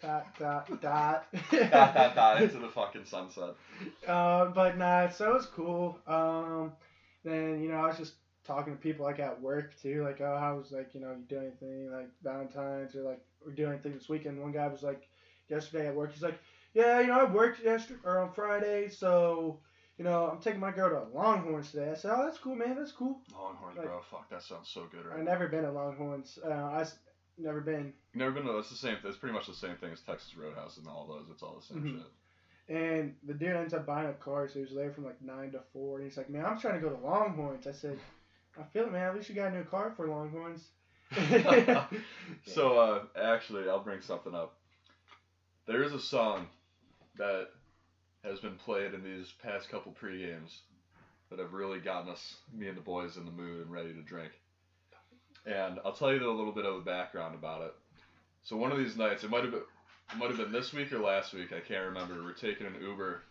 [0.00, 1.26] Dot dot dot.
[1.50, 3.54] dot dot dot into the fucking sunset.
[4.06, 5.98] Uh, but nah, so it was cool.
[6.06, 6.72] Um,
[7.24, 8.14] then you know I was just
[8.46, 11.24] talking to people like at work too, like oh how was like you know you
[11.28, 14.40] do anything like Valentine's or like we're doing anything this weekend.
[14.40, 15.08] One guy was like
[15.48, 16.38] yesterday at work, he's like
[16.74, 19.58] yeah you know I worked yesterday or on Friday, so
[19.98, 21.90] you know I'm taking my girl to Longhorns today.
[21.90, 23.20] I said oh that's cool man, that's cool.
[23.34, 24.00] Longhorns, Like- bro.
[24.10, 26.38] Fuck, that sounds so good right I've never been to Longhorns.
[26.44, 26.92] Uh, I've
[27.38, 27.92] never been.
[28.14, 28.52] You never been to?
[28.52, 28.96] That's the same.
[29.04, 31.26] It's pretty much the same thing as Texas Roadhouse and all those.
[31.30, 31.96] It's all the same Mhm.
[31.98, 32.06] shit.
[32.68, 35.52] And the dude ends up buying a car, so he was there from like nine
[35.52, 35.98] to four.
[35.98, 37.96] And he's like, "Man, I'm trying to go to Longhorns." I said,
[38.58, 39.08] "I feel it, man.
[39.08, 40.62] At least you got a new car for Longhorns."
[42.46, 44.56] so uh, actually, I'll bring something up.
[45.66, 46.46] There is a song
[47.16, 47.48] that
[48.24, 50.60] has been played in these past couple pre games
[51.30, 54.02] that have really gotten us, me and the boys, in the mood and ready to
[54.02, 54.32] drink.
[55.44, 57.74] And I'll tell you a little bit of the background about it.
[58.42, 59.62] So one of these nights, it might have been,
[60.12, 61.52] it might have been this week or last week.
[61.52, 62.22] I can't remember.
[62.22, 63.22] We're taking an Uber.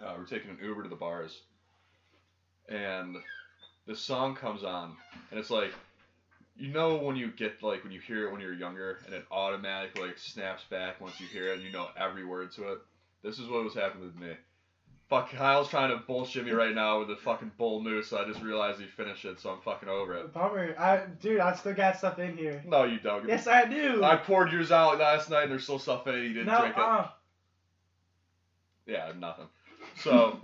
[0.00, 1.40] Uh, we're taking an Uber to the bars,
[2.68, 3.16] and
[3.88, 4.94] this song comes on,
[5.30, 5.72] and it's like
[6.56, 9.24] you know when you get like when you hear it when you're younger and it
[9.32, 12.78] automatically like snaps back once you hear it and you know every word to it.
[13.24, 14.32] This is what was happening to me.
[15.08, 18.08] Fuck, Kyle's trying to bullshit me right now with the fucking bull moose.
[18.08, 20.34] So I just realized he finished it, so I'm fucking over it.
[20.34, 20.74] Bummer.
[20.78, 22.62] I, dude, I still got stuff in here.
[22.66, 23.26] No, you don't.
[23.26, 24.04] Yes, I do.
[24.04, 26.24] I poured yours out last night and there's still stuff in it.
[26.24, 26.82] You didn't no, drink it.
[26.82, 27.06] uh,
[28.86, 29.46] Yeah, nothing.
[30.02, 30.38] So,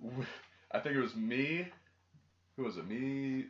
[0.70, 1.66] I think it was me.
[2.56, 2.86] Who was it?
[2.88, 3.46] Me.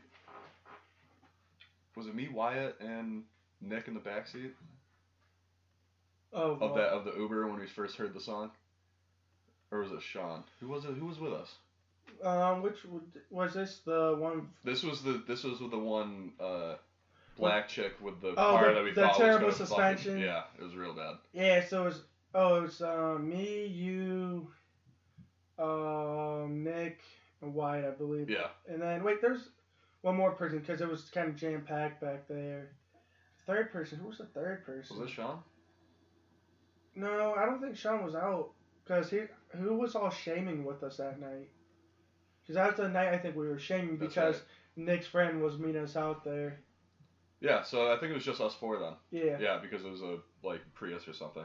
[1.97, 3.25] Was it me, Wyatt, and
[3.61, 4.53] Nick in the backseat?
[6.33, 8.51] oh, of well, that of the Uber when we first heard the song,
[9.71, 10.43] or was it Sean?
[10.61, 10.95] Who was it?
[10.95, 11.55] Who was with us?
[12.25, 12.79] Um, which
[13.31, 14.49] was this the one?
[14.65, 16.75] This was the this was with the one uh,
[17.37, 20.13] black chick with the Oh, car the- that we the thought terrible was suspension?
[20.13, 21.17] Fucking, yeah, it was real bad.
[21.33, 22.03] Yeah, so it was.
[22.35, 24.49] Oh, it was um, me, you,
[25.59, 27.01] um, Nick,
[27.43, 28.31] and Wyatt, I believe.
[28.31, 29.49] Yeah, And then wait, there's
[30.01, 32.71] one more person because it was kind of jam packed back there.
[33.47, 33.99] Third person.
[33.99, 34.99] Who was the third person?
[34.99, 35.41] was it Sean?
[36.95, 38.51] No, I don't think Sean was out
[38.85, 39.23] because he
[39.57, 41.49] who was all shaming with us that night.
[42.43, 44.87] Because after the night, I think we were shaming That's because right.
[44.87, 46.61] Nick's friend was meeting us out there.
[47.41, 48.95] Yeah, so I think it was just us four then.
[49.11, 49.39] Yeah.
[49.41, 51.45] Yeah, because it was a like Prius or something.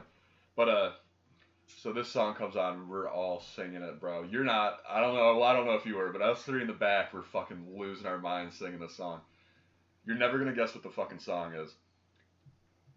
[0.56, 0.90] But uh,
[1.76, 4.24] so this song comes on, and we're all singing it, bro.
[4.24, 4.78] You're not.
[4.88, 5.42] I don't know.
[5.42, 8.06] I don't know if you were, but us three in the back were fucking losing
[8.06, 9.20] our minds singing this song.
[10.04, 11.74] You're never gonna guess what the fucking song is.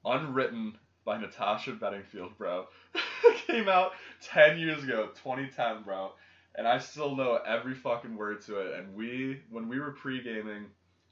[0.06, 2.68] Unwritten by Natasha Bedingfield, bro.
[2.96, 6.12] It came out ten years ago, 2010, bro.
[6.56, 8.80] And I still know every fucking word to it.
[8.80, 10.66] And we, when we were pre-gaming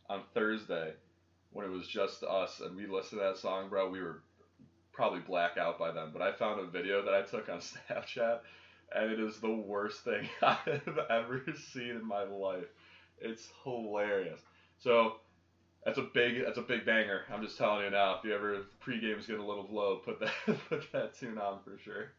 [0.10, 0.94] on Thursday,
[1.52, 4.22] when it was just us and we listened to that song, bro, we were
[5.00, 6.10] probably black out by then.
[6.12, 7.60] But I found a video that I took on
[7.90, 8.40] Snapchat,
[8.94, 12.68] and it is the worst thing I've ever seen in my life.
[13.22, 14.42] It's hilarious.
[14.78, 15.14] So
[15.86, 17.22] that's a big that's a big banger.
[17.34, 18.18] I'm just telling you now.
[18.18, 20.34] If you ever pre-games get a little low, put that
[20.70, 22.12] put that tune on for sure.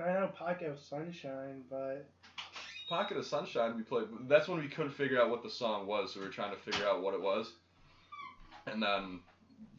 [0.00, 2.08] I know Pocket of Sunshine, but
[2.88, 4.06] Pocket of Sunshine we played.
[4.28, 6.60] That's when we couldn't figure out what the song was, so we were trying to
[6.60, 7.50] figure out what it was.
[8.66, 9.18] And then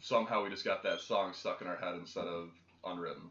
[0.02, 2.50] somehow we just got that song stuck in our head instead of
[2.86, 3.24] unwritten.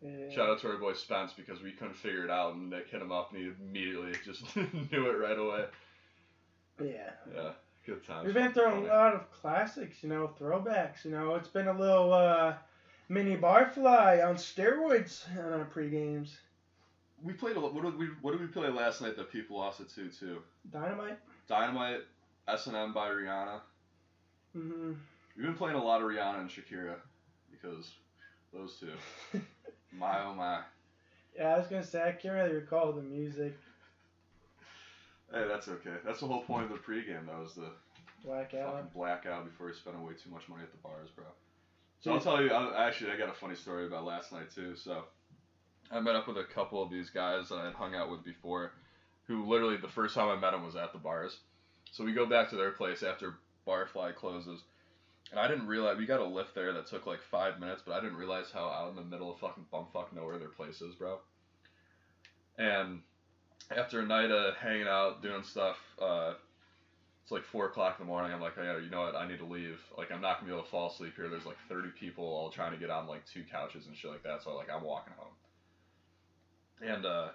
[0.00, 0.30] Yeah.
[0.30, 3.02] Shout out to our boy Spence because we couldn't figure it out, and Nick hit
[3.02, 5.64] him up, and he immediately just knew it right away.
[6.80, 7.10] Yeah.
[7.34, 7.50] Yeah,
[7.84, 8.26] good times.
[8.26, 11.04] We've been through a lot of classics, you know, throwbacks.
[11.04, 12.54] You know, it's been a little uh,
[13.08, 16.36] mini barfly on steroids on our pre games.
[17.22, 17.74] We played a lot.
[17.74, 20.38] What did we What did we play last night that people lost it to too?
[20.70, 21.18] Dynamite.
[21.48, 22.02] Dynamite,
[22.46, 23.60] S and M by Rihanna.
[24.52, 24.92] hmm
[25.38, 26.96] We've been playing a lot of Rihanna and Shakira
[27.52, 27.92] because
[28.52, 29.40] those two.
[29.96, 30.62] my oh my.
[31.36, 33.56] Yeah, I was gonna say I can't really recall the music.
[35.32, 35.94] Hey, that's okay.
[36.04, 37.26] That's the whole point of the pregame.
[37.26, 37.70] That was the
[38.24, 41.26] Black fucking blackout before you spend way too much money at the bars, bro.
[42.00, 42.50] So I'll tell you.
[42.50, 44.74] I, actually, I got a funny story about last night too.
[44.74, 45.04] So
[45.92, 48.24] I met up with a couple of these guys that I had hung out with
[48.24, 48.72] before,
[49.28, 51.38] who literally the first time I met them was at the bars.
[51.92, 54.62] So we go back to their place after Barfly closes.
[55.30, 57.92] And I didn't realize we got a lift there that took like five minutes, but
[57.92, 60.94] I didn't realize how out in the middle of fucking bumfuck nowhere their place is,
[60.94, 61.18] bro.
[62.56, 63.00] And
[63.70, 66.34] after a night of hanging out, doing stuff, uh,
[67.22, 68.32] it's like four o'clock in the morning.
[68.32, 69.14] I'm like, oh, you know what?
[69.14, 69.78] I need to leave.
[69.98, 71.28] Like, I'm not gonna be able to fall asleep here.
[71.28, 74.22] There's like 30 people all trying to get on like two couches and shit like
[74.22, 74.42] that.
[74.42, 75.34] So like, I'm walking home.
[76.80, 77.28] And uh,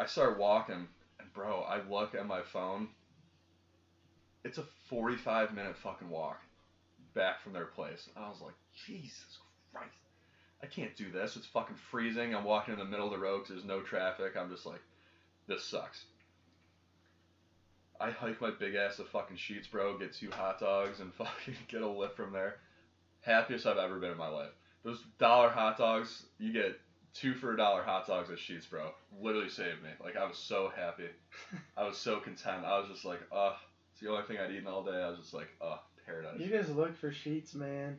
[0.00, 0.88] I start walking,
[1.20, 2.88] and bro, I look at my phone.
[4.44, 6.40] It's a 45 minute fucking walk
[7.14, 8.08] back from their place.
[8.16, 8.54] I was like,
[8.86, 9.38] Jesus
[9.72, 9.94] Christ.
[10.62, 11.36] I can't do this.
[11.36, 12.34] It's fucking freezing.
[12.34, 14.36] I'm walking in the middle of the road 'cause there's no traffic.
[14.36, 14.80] I'm just like,
[15.46, 16.06] this sucks.
[18.00, 19.98] I hike my big ass to fucking Sheetz, bro.
[19.98, 22.56] Get two hot dogs and fucking get a lift from there.
[23.20, 24.50] Happiest I've ever been in my life.
[24.82, 26.78] Those dollar hot dogs, you get
[27.14, 28.90] two for a dollar hot dogs at Sheetz, bro.
[29.20, 29.90] Literally saved me.
[30.02, 31.08] Like I was so happy.
[31.76, 32.64] I was so content.
[32.64, 33.54] I was just like, uh,
[33.92, 35.00] it's the only thing I'd eaten all day.
[35.02, 36.38] I was just like, uh, paradise.
[36.40, 37.96] You just look for Sheetz, man.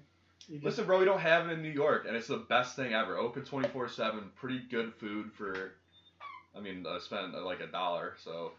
[0.48, 2.76] You just, Listen, bro, we don't have it in New York, and it's the best
[2.76, 3.18] thing ever.
[3.18, 5.74] Open 24 7, pretty good food for,
[6.56, 8.52] I mean, I spent uh, like a dollar, so.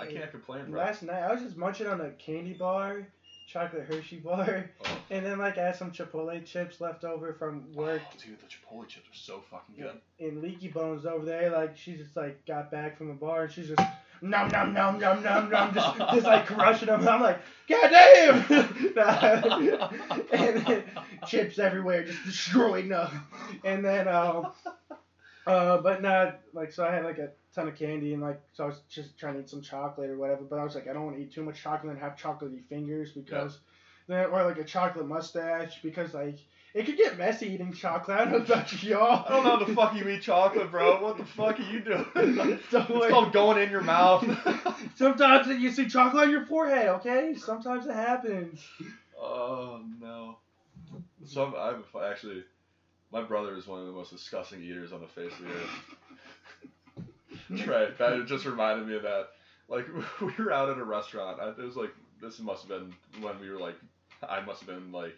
[0.00, 0.80] I can't complain, bro.
[0.80, 3.06] Last night I was just munching on a candy bar,
[3.48, 4.98] chocolate Hershey bar, Oh.
[5.10, 8.02] and then like I had some Chipotle chips left over from work.
[8.04, 9.98] Oh, dude, the Chipotle chips are so fucking good.
[10.20, 13.52] And Leaky Bones over there, like she just like got back from the bar and
[13.52, 13.80] she's just
[14.22, 17.00] nom nom nom nom nom nom, just just like crushing them.
[17.00, 18.44] And I'm like, God damn!
[20.32, 20.84] and then
[21.26, 23.10] chips everywhere, just destroying them.
[23.64, 24.52] And then um,
[25.46, 28.64] uh, but not like so I had like a ton of candy and like so
[28.64, 30.42] I was just trying to eat some chocolate or whatever.
[30.42, 32.64] But I was like, I don't want to eat too much chocolate and have chocolatey
[32.68, 33.58] fingers because
[34.08, 36.38] or like a chocolate mustache because like.
[36.74, 38.18] It could get messy eating chocolate.
[38.20, 39.24] I don't know about y'all.
[39.26, 41.02] I don't know how the fuck you eat chocolate, bro.
[41.02, 42.04] What the fuck are you doing?
[42.14, 43.10] Don't it's worry.
[43.10, 44.22] called going in your mouth.
[44.94, 47.34] Sometimes you see chocolate on your forehead, okay?
[47.34, 48.62] Sometimes it happens.
[49.18, 50.36] oh no.
[51.24, 52.44] Some I'm actually,
[53.10, 55.54] my brother is one of the most disgusting eaters on the face of the
[57.62, 57.66] earth.
[57.68, 59.28] right, that it just reminded me of that.
[59.68, 59.86] Like
[60.20, 61.40] we were out at a restaurant.
[61.40, 62.92] I, it was like this must have been
[63.22, 63.76] when we were like,
[64.28, 65.16] I must have been like,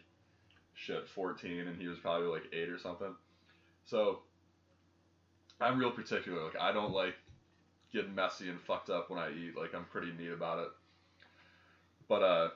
[0.75, 3.14] shit, 14, and he was probably like eight or something.
[3.85, 4.21] So
[5.61, 6.44] I'm real particular.
[6.44, 7.14] Like I don't like
[7.92, 9.57] getting messy and fucked up when I eat.
[9.57, 10.68] Like I'm pretty neat about it.
[12.09, 12.49] But uh,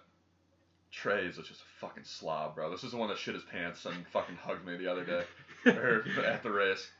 [0.90, 2.70] Trey is just a fucking slob, bro.
[2.70, 5.22] This is the one that shit his pants and fucking hugged me the other day
[5.66, 6.90] or at the race.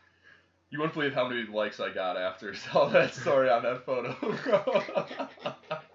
[0.71, 4.17] You wouldn't believe how many likes I got after saw that story on that photo.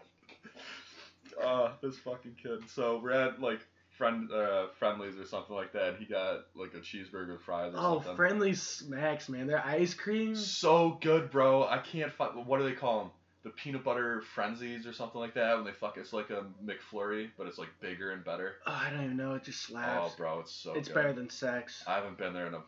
[1.43, 2.69] uh, this fucking kid.
[2.69, 3.59] So we're at like
[3.97, 5.89] friend uh, Friendly's or something like that.
[5.89, 8.15] And he got like a cheeseburger with fries or Oh, something.
[8.15, 9.47] friendly smacks, man.
[9.47, 10.35] They're ice cream.
[10.35, 11.63] So good, bro.
[11.67, 12.45] I can't find.
[12.45, 13.11] What do they call them?
[13.43, 15.55] The peanut butter frenzies or something like that.
[15.55, 18.55] When they fuck, it's like a McFlurry, but it's like bigger and better.
[18.65, 19.35] Oh, I don't even know.
[19.35, 20.11] It just slaps.
[20.11, 20.73] Oh, bro, it's so.
[20.73, 20.95] it's good.
[20.95, 21.81] better than sex.
[21.87, 22.61] I haven't been there in a.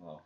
[0.00, 0.22] Well,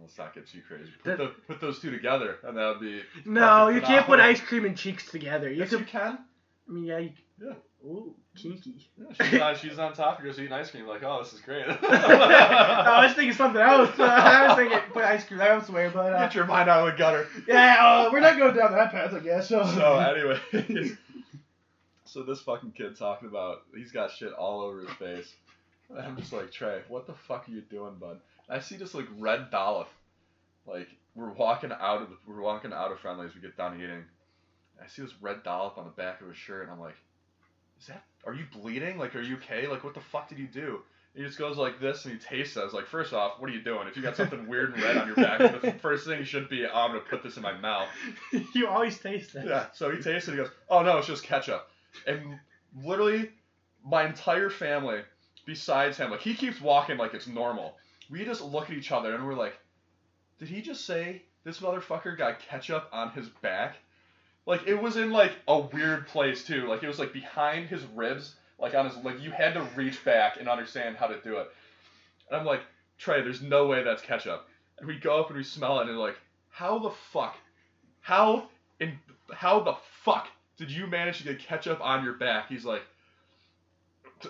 [0.00, 0.90] let's not get too crazy.
[1.04, 3.02] That- Put, the, put those two together, and that would be.
[3.24, 5.48] No, you can't put ice cream and cheeks together.
[5.48, 5.80] You Yes, could.
[5.80, 6.18] you can.
[6.68, 6.98] I mean, yeah.
[6.98, 7.54] You, Yeah.
[7.86, 8.88] Ooh, kinky.
[8.96, 10.18] Yeah, she's, on, she's on top.
[10.18, 10.86] You're just eating ice cream.
[10.86, 11.66] Like, oh, this is great.
[11.68, 13.90] no, I was thinking something else.
[13.98, 16.98] I was thinking put ice cream elsewhere, but uh, Get your mind out of the
[16.98, 17.28] gutter.
[17.46, 19.48] yeah, uh, we're not going down that path, I guess.
[19.48, 20.96] So, So anyway,
[22.06, 25.34] so this fucking kid talking about he's got shit all over his face.
[25.90, 28.18] And I'm just like Trey, what the fuck are you doing, bud?
[28.48, 29.88] And I see this like red dollop,
[30.66, 33.34] like we're walking out of the, we're walking out of Friendly's.
[33.34, 34.04] We get done eating.
[34.84, 36.96] I see this red dollop on the back of his shirt, and I'm like,
[37.80, 38.04] is that?
[38.26, 38.98] Are you bleeding?
[38.98, 39.66] Like, are you okay?
[39.66, 40.80] Like, what the fuck did you do?
[41.14, 42.60] He just goes like this and he tastes it.
[42.60, 43.86] I was like, first off, what are you doing?
[43.86, 46.66] If you got something weird and red on your back, the first thing should be,
[46.66, 47.86] oh, I'm gonna put this in my mouth.
[48.54, 49.46] you always taste that.
[49.46, 49.66] Yeah.
[49.74, 51.70] So he tastes it, He goes, "Oh no, it's just ketchup."
[52.08, 52.40] And
[52.82, 53.30] literally,
[53.84, 55.02] my entire family
[55.46, 56.10] besides him.
[56.10, 57.76] Like he keeps walking like it's normal.
[58.10, 59.54] We just look at each other and we're like,
[60.38, 63.76] did he just say this motherfucker got ketchup on his back?
[64.46, 66.66] Like it was in like a weird place too.
[66.68, 70.04] Like it was like behind his ribs, like on his like you had to reach
[70.04, 71.48] back and understand how to do it.
[72.28, 72.60] And I'm like,
[72.98, 74.46] Trey, there's no way that's ketchup.
[74.78, 76.16] And we go up and we smell it and like,
[76.50, 77.36] how the fuck,
[78.00, 78.48] how
[78.80, 78.98] in
[79.32, 82.48] how the fuck did you manage to get ketchup on your back?
[82.48, 82.82] He's like,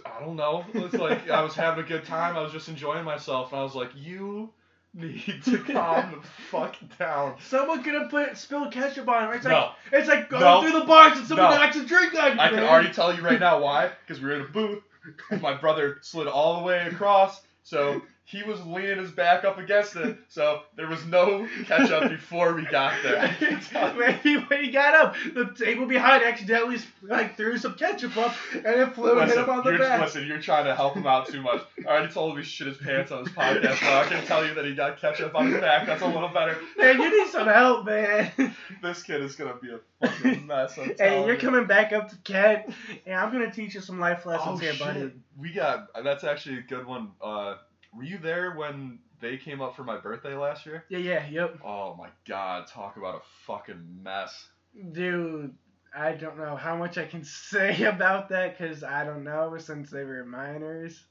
[0.07, 0.65] I don't know.
[0.75, 2.37] It's like I was having a good time.
[2.37, 4.53] I was just enjoying myself, and I was like, you
[4.95, 7.35] need to calm the fuck down.
[7.49, 9.37] Someone could have put spilled ketchup on it.
[9.37, 9.51] It's No.
[9.51, 10.63] like it's like going No.
[10.63, 11.57] through the bars and someone No.
[11.57, 12.41] knocks a drink on you.
[12.41, 12.69] I can man.
[12.69, 13.91] already tell you right now why.
[14.07, 14.83] Because we were in a booth.
[15.31, 19.59] and My brother slid all the way across, so he was leaning his back up
[19.59, 20.17] against it.
[20.29, 23.37] So there was no ketchup before we got there.
[23.75, 23.93] I.
[24.25, 28.65] Maybe when he got up, the table behind accidentally like threw some ketchup up, and
[28.67, 30.01] it flew and hit him on the you're, back.
[30.01, 31.63] listen, you're trying to help him out too much.
[31.87, 33.83] I already told him he shit his pants on his podcast.
[33.83, 35.87] Now I can tell you that he got ketchup on his back.
[35.87, 36.57] That's a little better.
[36.79, 38.33] Man, you need some help, man.
[38.83, 40.77] This kid is gonna be a fucking mess.
[40.79, 41.41] I'm hey, you're you.
[41.41, 42.75] coming back up to Kent,
[43.07, 45.11] and I'm gonna teach you some life lessons Oh here, buddy.
[45.39, 47.13] We got that's actually a good one.
[47.23, 47.57] Uh,
[47.97, 50.85] were you there when they came up for my birthday last year?
[50.89, 51.59] Yeah, yeah, yep.
[51.65, 52.67] Oh my god!
[52.67, 54.49] Talk about a fucking mess.
[54.93, 55.55] Dude,
[55.97, 59.91] I don't know how much I can say about that because I don't know since
[59.91, 61.05] they were minors.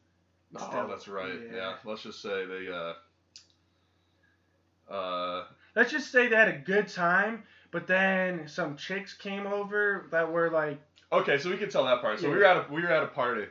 [0.55, 1.33] Oh, Still, that's right.
[1.51, 1.55] yeah.
[1.55, 1.73] Yeah.
[1.83, 2.93] Let's just say they uh.
[4.93, 10.07] Uh, Let's just say they had a good time, but then some chicks came over
[10.11, 10.79] that were like,
[11.11, 12.19] okay, so we can tell that part.
[12.19, 13.45] So we were at a we were at a party,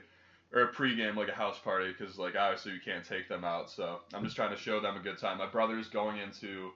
[0.52, 3.70] or a pregame like a house party, because like obviously we can't take them out.
[3.70, 5.38] So I'm just trying to show them a good time.
[5.38, 6.70] My brother's going into,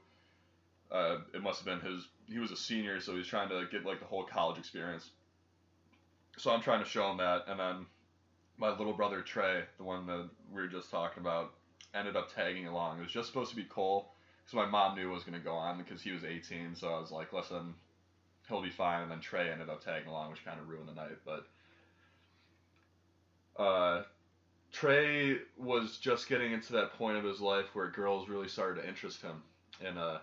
[0.90, 2.06] uh, it must have been his.
[2.26, 5.10] He was a senior, so he's trying to get like the whole college experience.
[6.38, 7.86] So I'm trying to show him that, and then
[8.58, 11.52] my little brother Trey, the one that we were just talking about,
[11.94, 12.98] ended up tagging along.
[12.98, 14.12] It was just supposed to be Cole,
[14.44, 16.76] because my mom knew it was gonna go on because he was 18.
[16.76, 17.74] So I was like, listen,
[18.48, 19.02] he'll be fine.
[19.02, 21.18] And then Trey ended up tagging along, which kind of ruined the night.
[21.24, 21.46] But
[23.58, 24.02] uh,
[24.72, 28.88] Trey was just getting into that point of his life where girls really started to
[28.88, 29.42] interest him
[29.80, 30.20] in a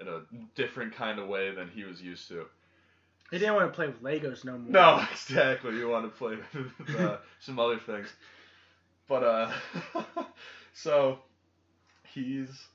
[0.00, 0.20] in a
[0.54, 2.46] different kind of way than he was used to.
[3.30, 4.70] He didn't want to play with Legos no more.
[4.70, 5.76] No, exactly.
[5.76, 8.08] You want to play with uh, some other things,
[9.08, 9.52] but uh,
[10.72, 11.18] so
[12.12, 12.68] he's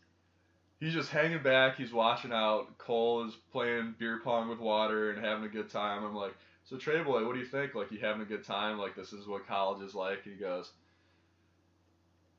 [0.80, 1.78] he's just hanging back.
[1.78, 2.78] He's watching out.
[2.78, 6.04] Cole is playing beer pong with water and having a good time.
[6.04, 7.76] I'm like, so Trey boy, what do you think?
[7.76, 8.78] Like, you having a good time?
[8.78, 10.20] Like, this is what college is like?
[10.26, 10.72] And he goes,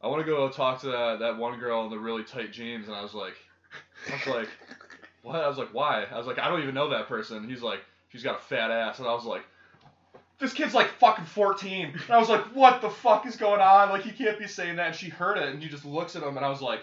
[0.02, 2.88] I want to go talk to that that one girl in the really tight jeans.
[2.88, 3.34] And I was like,
[4.08, 4.48] I was like,
[5.22, 5.36] what?
[5.36, 6.04] I was like, why?
[6.04, 7.48] I was like, I don't even know that person.
[7.48, 8.98] He's like, she's got a fat ass.
[8.98, 9.44] And I was like,
[10.42, 11.94] this kid's like fucking 14.
[11.94, 13.90] And I was like, what the fuck is going on?
[13.90, 14.88] Like, he can't be saying that.
[14.88, 16.80] And she heard it, and he just looks at him, and I was like,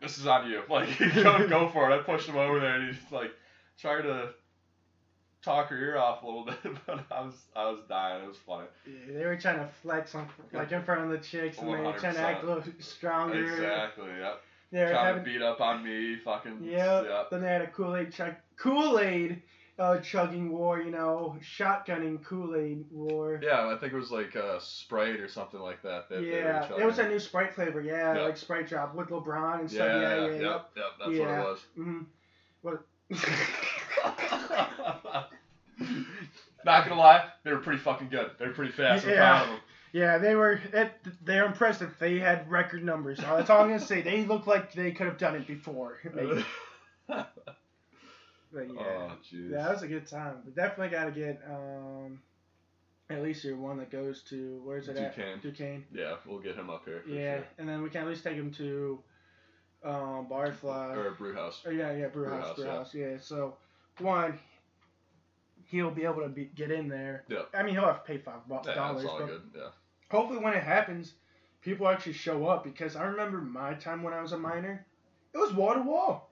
[0.00, 0.62] this is on you.
[0.68, 1.94] Like, go, go for it.
[1.94, 3.30] I pushed him over there, and he's like,
[3.78, 4.30] trying to
[5.44, 8.24] talk her ear off a little bit, but I was, I was dying.
[8.24, 8.66] It was funny.
[8.86, 11.76] Yeah, they were trying to flex on, like in front of the chicks, and they
[11.76, 13.42] were trying to act a little stronger.
[13.44, 14.08] Exactly.
[14.18, 14.40] Yep.
[14.72, 16.16] They were Trying having, to beat up on me.
[16.24, 16.58] Fucking.
[16.64, 17.02] yeah.
[17.02, 17.30] Yep.
[17.30, 19.40] Then they had a Kool Aid chug, Kool Aid,
[19.78, 20.80] uh, chugging war.
[20.80, 23.40] You know, shotgunning Kool Aid war.
[23.40, 26.08] Yeah, I think it was like uh, Sprite or something like that.
[26.08, 27.82] that Yeah, it was a new Sprite flavor.
[27.82, 28.22] Yeah, Yeah.
[28.22, 29.86] like Sprite drop with LeBron and stuff.
[29.86, 30.48] Yeah, yeah, yep, yeah.
[30.48, 30.66] yep,
[30.98, 31.20] that's Yeah.
[31.20, 31.60] what it was.
[31.76, 32.00] hmm
[32.62, 32.84] What?
[36.64, 38.30] Not gonna lie, they were pretty fucking good.
[38.38, 39.04] They were pretty fast.
[39.04, 39.16] I'm Yeah.
[39.16, 39.60] proud of them.
[39.92, 40.60] yeah, they were.
[40.72, 40.92] It,
[41.24, 41.94] they're impressive.
[41.98, 43.18] They had record numbers.
[43.18, 44.02] That's all I'm gonna say.
[44.02, 45.98] They look like they could have done it before.
[46.14, 46.44] Maybe.
[48.52, 48.80] But yeah.
[48.80, 49.10] oh
[49.50, 50.36] that was a good time.
[50.46, 52.20] We definitely got to get um,
[53.10, 55.34] at least your one that goes to where's it Duquesne.
[55.34, 55.42] at?
[55.42, 55.84] Duquesne.
[55.92, 57.00] Yeah, we'll get him up here.
[57.04, 57.44] For Yeah, Sure.
[57.58, 59.00] and then we can at least take him to
[59.84, 60.96] um, Barfly.
[60.96, 61.62] Or Brew House.
[61.66, 62.72] Oh yeah, yeah, Brew, Brew House, House, Brew yeah.
[62.72, 62.94] House.
[62.94, 63.16] Yeah.
[63.20, 63.56] So
[63.98, 64.38] one,
[65.74, 67.24] he'll be able to be, get in there.
[67.28, 67.42] Yeah.
[67.52, 69.42] I mean, he'll have to pay five bu- Yeah, dollars, that's all good.
[69.54, 69.68] Yeah.
[70.10, 71.14] hopefully when it happens,
[71.62, 74.86] people actually show up because I remember my time when I was a minor,
[75.32, 76.30] it was wall to wall.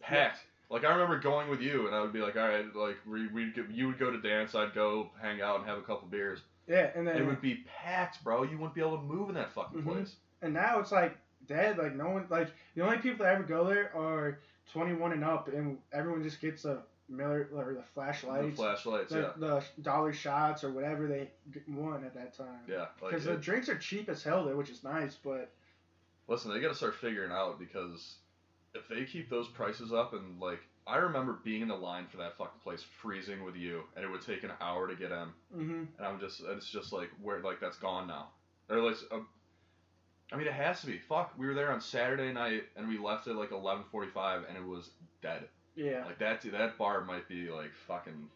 [0.00, 0.40] Packed.
[0.70, 3.28] Like I remember going with you, and I would be like, all right, like we
[3.28, 6.40] we you would go to dance, I'd go hang out and have a couple beers.
[6.66, 8.42] Yeah, and then It would be packed, bro.
[8.42, 9.84] You wouldn't be able to move in that fucking Mhm.
[9.92, 10.16] place.
[10.42, 11.16] And now it's like
[11.46, 11.78] dead.
[11.78, 14.40] Like no one, like the only people that ever go there are
[14.72, 19.18] 21 and up, and everyone just gets the Miller or the flashlights, The flashlights, the,
[19.20, 21.30] yeah, the dollar shots or whatever they
[21.68, 22.60] won at that time.
[22.68, 22.86] yeah.
[23.02, 25.50] Like, Because the drinks are cheap as hell there, which is nice, but
[26.28, 28.16] listen, they got to start figuring out because
[28.74, 32.18] if they keep those prices up and like I remember being in the line for
[32.18, 35.28] that fucking place freezing with you, and it would take an hour to get in,
[35.52, 38.28] hmm and I'm just it's just like where like that's gone now.
[38.68, 39.26] or like, um,
[40.32, 40.98] I mean, it has to be.
[40.98, 44.64] Fuck, we were there on Saturday night and we left at like 11:45 and it
[44.64, 44.90] was
[45.22, 45.48] dead.
[45.76, 46.04] Yeah.
[46.04, 48.28] Like that, that bar might be like fucking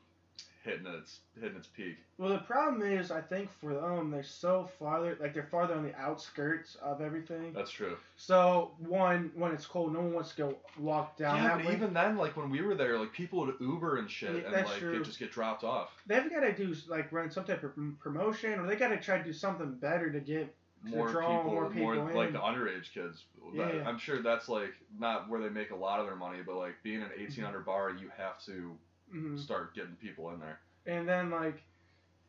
[0.65, 1.97] hitting its hitting its peak.
[2.19, 5.85] Well, the problem is, I think for them, they're so farther, like they're farther on
[5.85, 7.53] the outskirts of everything.
[7.53, 7.97] That's true.
[8.17, 11.75] So one, when it's cold, no one wants to go walk down yeah, but way.
[11.75, 14.67] even then, like when we were there, like people would Uber and shit, Yeah, and
[14.67, 15.03] like true.
[15.05, 15.91] just get dropped off.
[16.07, 19.19] They've got to do like run some type of promotion, or they got to try
[19.19, 20.55] to do something better to get.
[20.85, 22.35] More people, more people like in.
[22.35, 23.25] the underage kids.
[23.55, 23.89] That- Yeah.
[23.89, 26.83] I'm sure that's like not where they make a lot of their money, but like
[26.83, 28.77] being an 1800 bar, you have to
[29.13, 29.39] mhm.
[29.39, 30.61] start getting people in there.
[30.87, 31.63] And then like,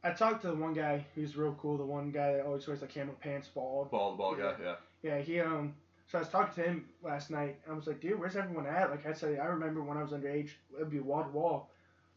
[0.04, 1.78] I talked to the one guy who's real cool.
[1.78, 3.92] The one guy that always wears like camo pants, bald.
[3.92, 4.76] Ball, the ball guy, yeah.
[5.04, 5.76] Yeah, he um.
[6.08, 7.60] So I was talking to him last night.
[7.70, 8.90] I was like, dude, where's everyone at?
[8.90, 11.70] Like I said, I remember when I was underage, it'd be wall to wall.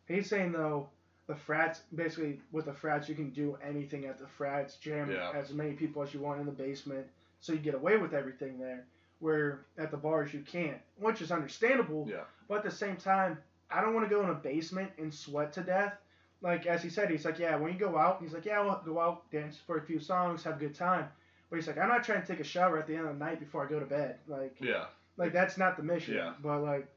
[0.08, 0.88] He's saying though,
[1.28, 5.30] the frats basically with the frats you can do anything at the frats, jam Yeah.
[5.34, 7.06] as many people as you want in the basement,
[7.40, 8.84] so you get away with everything there.
[9.20, 12.08] Where at the bars you can't, which is understandable.
[12.10, 12.24] Yeah.
[12.48, 13.38] But at the same time,
[13.70, 15.94] I don't want to go in a basement and sweat to death.
[16.40, 18.82] Like as he said, he's like, yeah, when you go out, he's like, yeah, we'll
[18.84, 21.08] go out, dance for a few songs, have a good time.
[21.48, 23.24] But he's like, I'm not trying to take a shower at the end of the
[23.24, 24.16] night before I go to bed.
[24.26, 26.14] Like, Yeah, like that's not the mission.
[26.14, 26.32] Yeah.
[26.42, 26.88] But like,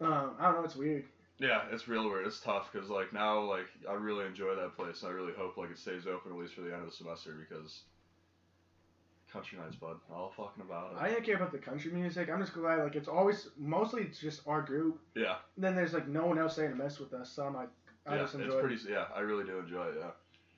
[0.00, 1.04] um, I don't know, it's weird.
[1.38, 2.26] Yeah, it's real weird.
[2.26, 5.56] It's tough because like now, like I really enjoy that place, and I really hope
[5.56, 7.82] like it stays open at least for the end of the semester because
[9.32, 10.98] country nights, bud, all fucking about it.
[10.98, 12.30] I didn't care about the country music.
[12.30, 14.98] I'm just glad like it's always mostly it's just our group.
[15.14, 17.30] yeah, And then there's like no one else there to mess with us.
[17.32, 17.68] So I'm like,
[18.06, 18.58] I yeah, just it's enjoy.
[18.58, 18.60] it.
[18.62, 18.76] pretty.
[18.88, 19.94] Yeah, I really do enjoy it.
[19.98, 20.10] Yeah.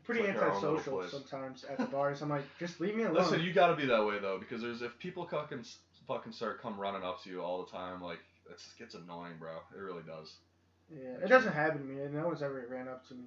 [0.05, 2.23] pretty it's like our own little antisocial sometimes at the bars.
[2.23, 3.17] I'm like, just leave me alone.
[3.25, 5.65] Listen, you got to be that way though, because there's if people fucking
[6.07, 9.57] fucking start come running up to you all the time, like it gets annoying, bro.
[9.75, 10.35] It really does.
[10.91, 12.01] Yeah, it doesn't happen to me.
[12.13, 13.25] No one's ever ran up to me.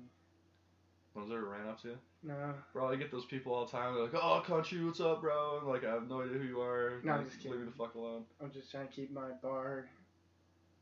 [1.14, 1.97] Was ever ran up to you?
[2.24, 2.53] No.
[2.72, 3.93] Bro, I get those people all the time.
[3.93, 6.62] They're like, "Oh, country, what's up, bro?" And like, I have no idea who you
[6.62, 7.01] are.
[7.03, 7.51] No, I'm just kidding.
[7.51, 8.24] Leave me the fuck alone.
[8.41, 9.89] I'm just trying to keep my bar.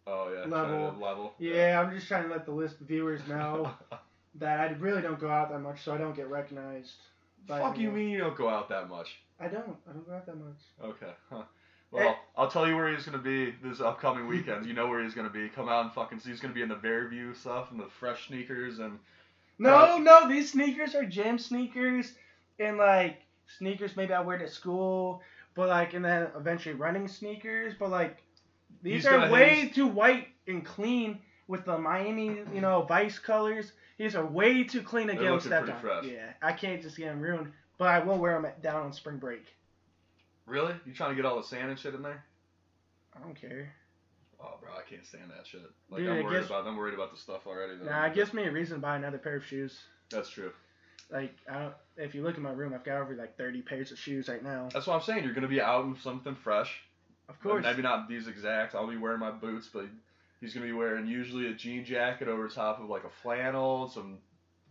[0.06, 0.96] Oh yeah, Level.
[1.00, 1.34] level.
[1.40, 3.72] Yeah, I'm just trying to let the list viewers know
[4.36, 6.94] that I really don't go out that much, so I don't get recognized.
[7.48, 9.20] by Fuck you mean you don't go out that much?
[9.40, 9.78] I don't.
[9.90, 10.62] I don't go out that much.
[10.84, 11.12] Okay.
[11.32, 11.44] Huh.
[11.92, 14.66] Well, I'll tell you where he's gonna be this upcoming weekend.
[14.66, 15.50] You know where he's gonna be.
[15.50, 16.30] Come out and fucking see.
[16.30, 19.00] He's gonna be in the Bearview stuff and the fresh sneakers and
[19.58, 22.14] No, Uh, no, these sneakers are gym sneakers,
[22.60, 23.24] and like
[23.58, 25.22] sneakers maybe I wear to school,
[25.56, 28.18] but like and then eventually running sneakers, but like
[28.84, 33.18] these He's are way he's- too white and clean with the Miami, you know, Vice
[33.20, 33.74] colors.
[33.98, 35.82] These are way too clean to They're get them stepped on.
[35.82, 36.06] fresh.
[36.06, 39.18] Yeah, I can't just get them ruined, but I will wear them down on spring
[39.18, 39.46] break.
[40.50, 42.24] Really, you trying to get all the sand and shit in there?
[43.16, 43.74] I don't care.
[44.42, 45.62] Oh, bro, I can't stand that shit.
[45.90, 46.66] Like Dude, I'm worried gives- about.
[46.66, 47.74] I'm worried about the stuff already.
[47.84, 49.78] Nah, it gives me a reason to buy another pair of shoes.
[50.10, 50.52] That's true.
[51.12, 53.92] Like, I don't, if you look in my room, I've got over like 30 pairs
[53.92, 54.70] of shoes right now.
[54.72, 55.24] That's what I'm saying.
[55.24, 56.82] You're gonna be out in something fresh.
[57.28, 57.64] Of course.
[57.64, 58.76] Maybe not these exact.
[58.76, 59.86] I'll be wearing my boots, but
[60.40, 64.20] he's gonna be wearing usually a jean jacket over top of like a flannel, some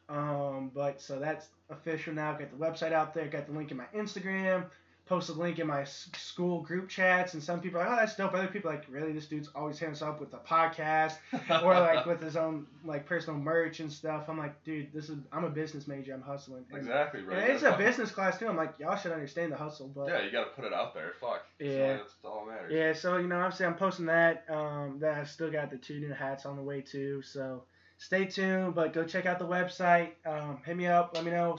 [0.09, 2.33] Um, but so that's official now.
[2.33, 3.27] Got the website out there.
[3.27, 4.65] Got the link in my Instagram.
[5.05, 8.15] Posted a link in my school group chats, and some people are like, "Oh, that's
[8.15, 9.11] dope." Other people are like, "Really?
[9.11, 11.15] This dude's always hitting us up with the podcast
[11.61, 15.17] or like with his own like personal merch and stuff." I'm like, "Dude, this is
[15.33, 16.13] I'm a business major.
[16.13, 18.47] I'm hustling." And, exactly, You it's a business class too.
[18.47, 21.11] I'm like, y'all should understand the hustle, but Yeah, you gotta put it out there.
[21.19, 21.45] Fuck.
[21.59, 21.67] Yeah.
[21.67, 22.71] So that's all that matters.
[22.71, 24.45] yeah, so you know, obviously I'm posting that.
[24.49, 27.21] Um, then I still got the two new hats on the way too.
[27.23, 27.63] So
[27.97, 30.11] stay tuned, but go check out the website.
[30.25, 31.11] Um, hit me up.
[31.13, 31.57] Let me know.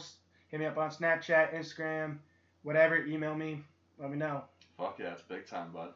[0.49, 2.18] Hit me up on Snapchat, Instagram,
[2.64, 2.96] whatever.
[3.04, 3.62] Email me.
[3.98, 4.42] Let me know.
[4.76, 5.90] Fuck yeah, it's big time, bud.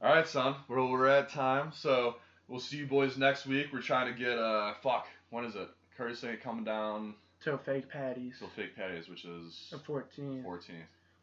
[0.00, 0.54] All right, son.
[0.68, 2.16] Well, we're at time, so
[2.46, 3.68] we'll see you boys next week.
[3.72, 5.06] We're trying to get uh, fuck.
[5.30, 5.68] When is it?
[5.96, 8.38] Curtis ain't coming down Till Fake Patty's.
[8.38, 10.44] till Fake Patty's, which is The 14.
[10.46, 10.60] 14th.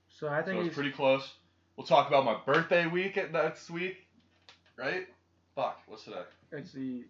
[0.10, 1.32] So I So think it's it's pretty close.
[1.78, 3.98] We'll talk about my birthday week at next week,
[4.76, 5.08] right?
[5.56, 5.80] Fuck.
[5.88, 6.24] What's today?
[6.52, 7.06] it's the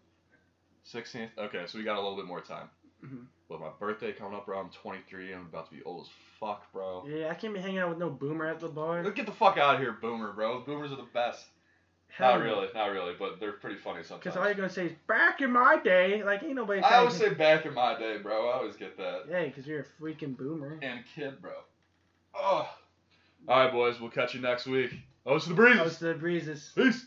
[0.93, 1.29] 16th.
[1.37, 2.69] Okay, so we got a little bit more time.
[3.03, 3.25] Mhm.
[3.49, 5.33] With my birthday coming up, bro, I'm 23.
[5.33, 7.05] I'm about to be old as fuck, bro.
[7.07, 9.03] Yeah, I can't be hanging out with no boomer at the bar.
[9.11, 10.61] Get the fuck out of here, boomer, bro.
[10.61, 11.45] Boomers are the best.
[12.19, 14.23] not really, not really, but they're pretty funny sometimes.
[14.23, 16.23] Because all you're gonna say is back in my day.
[16.23, 16.79] Like ain't nobody.
[16.81, 18.49] I always say back in my day, bro.
[18.49, 19.23] I always get that.
[19.29, 20.79] Yeah, because you're a freaking boomer.
[20.81, 21.53] And kid, bro.
[22.35, 22.69] Oh.
[23.47, 23.99] All right, boys.
[23.99, 24.93] We'll catch you next week.
[25.25, 25.77] Host of the breeze.
[25.77, 26.71] Host of the breezes.
[26.75, 27.05] Peace.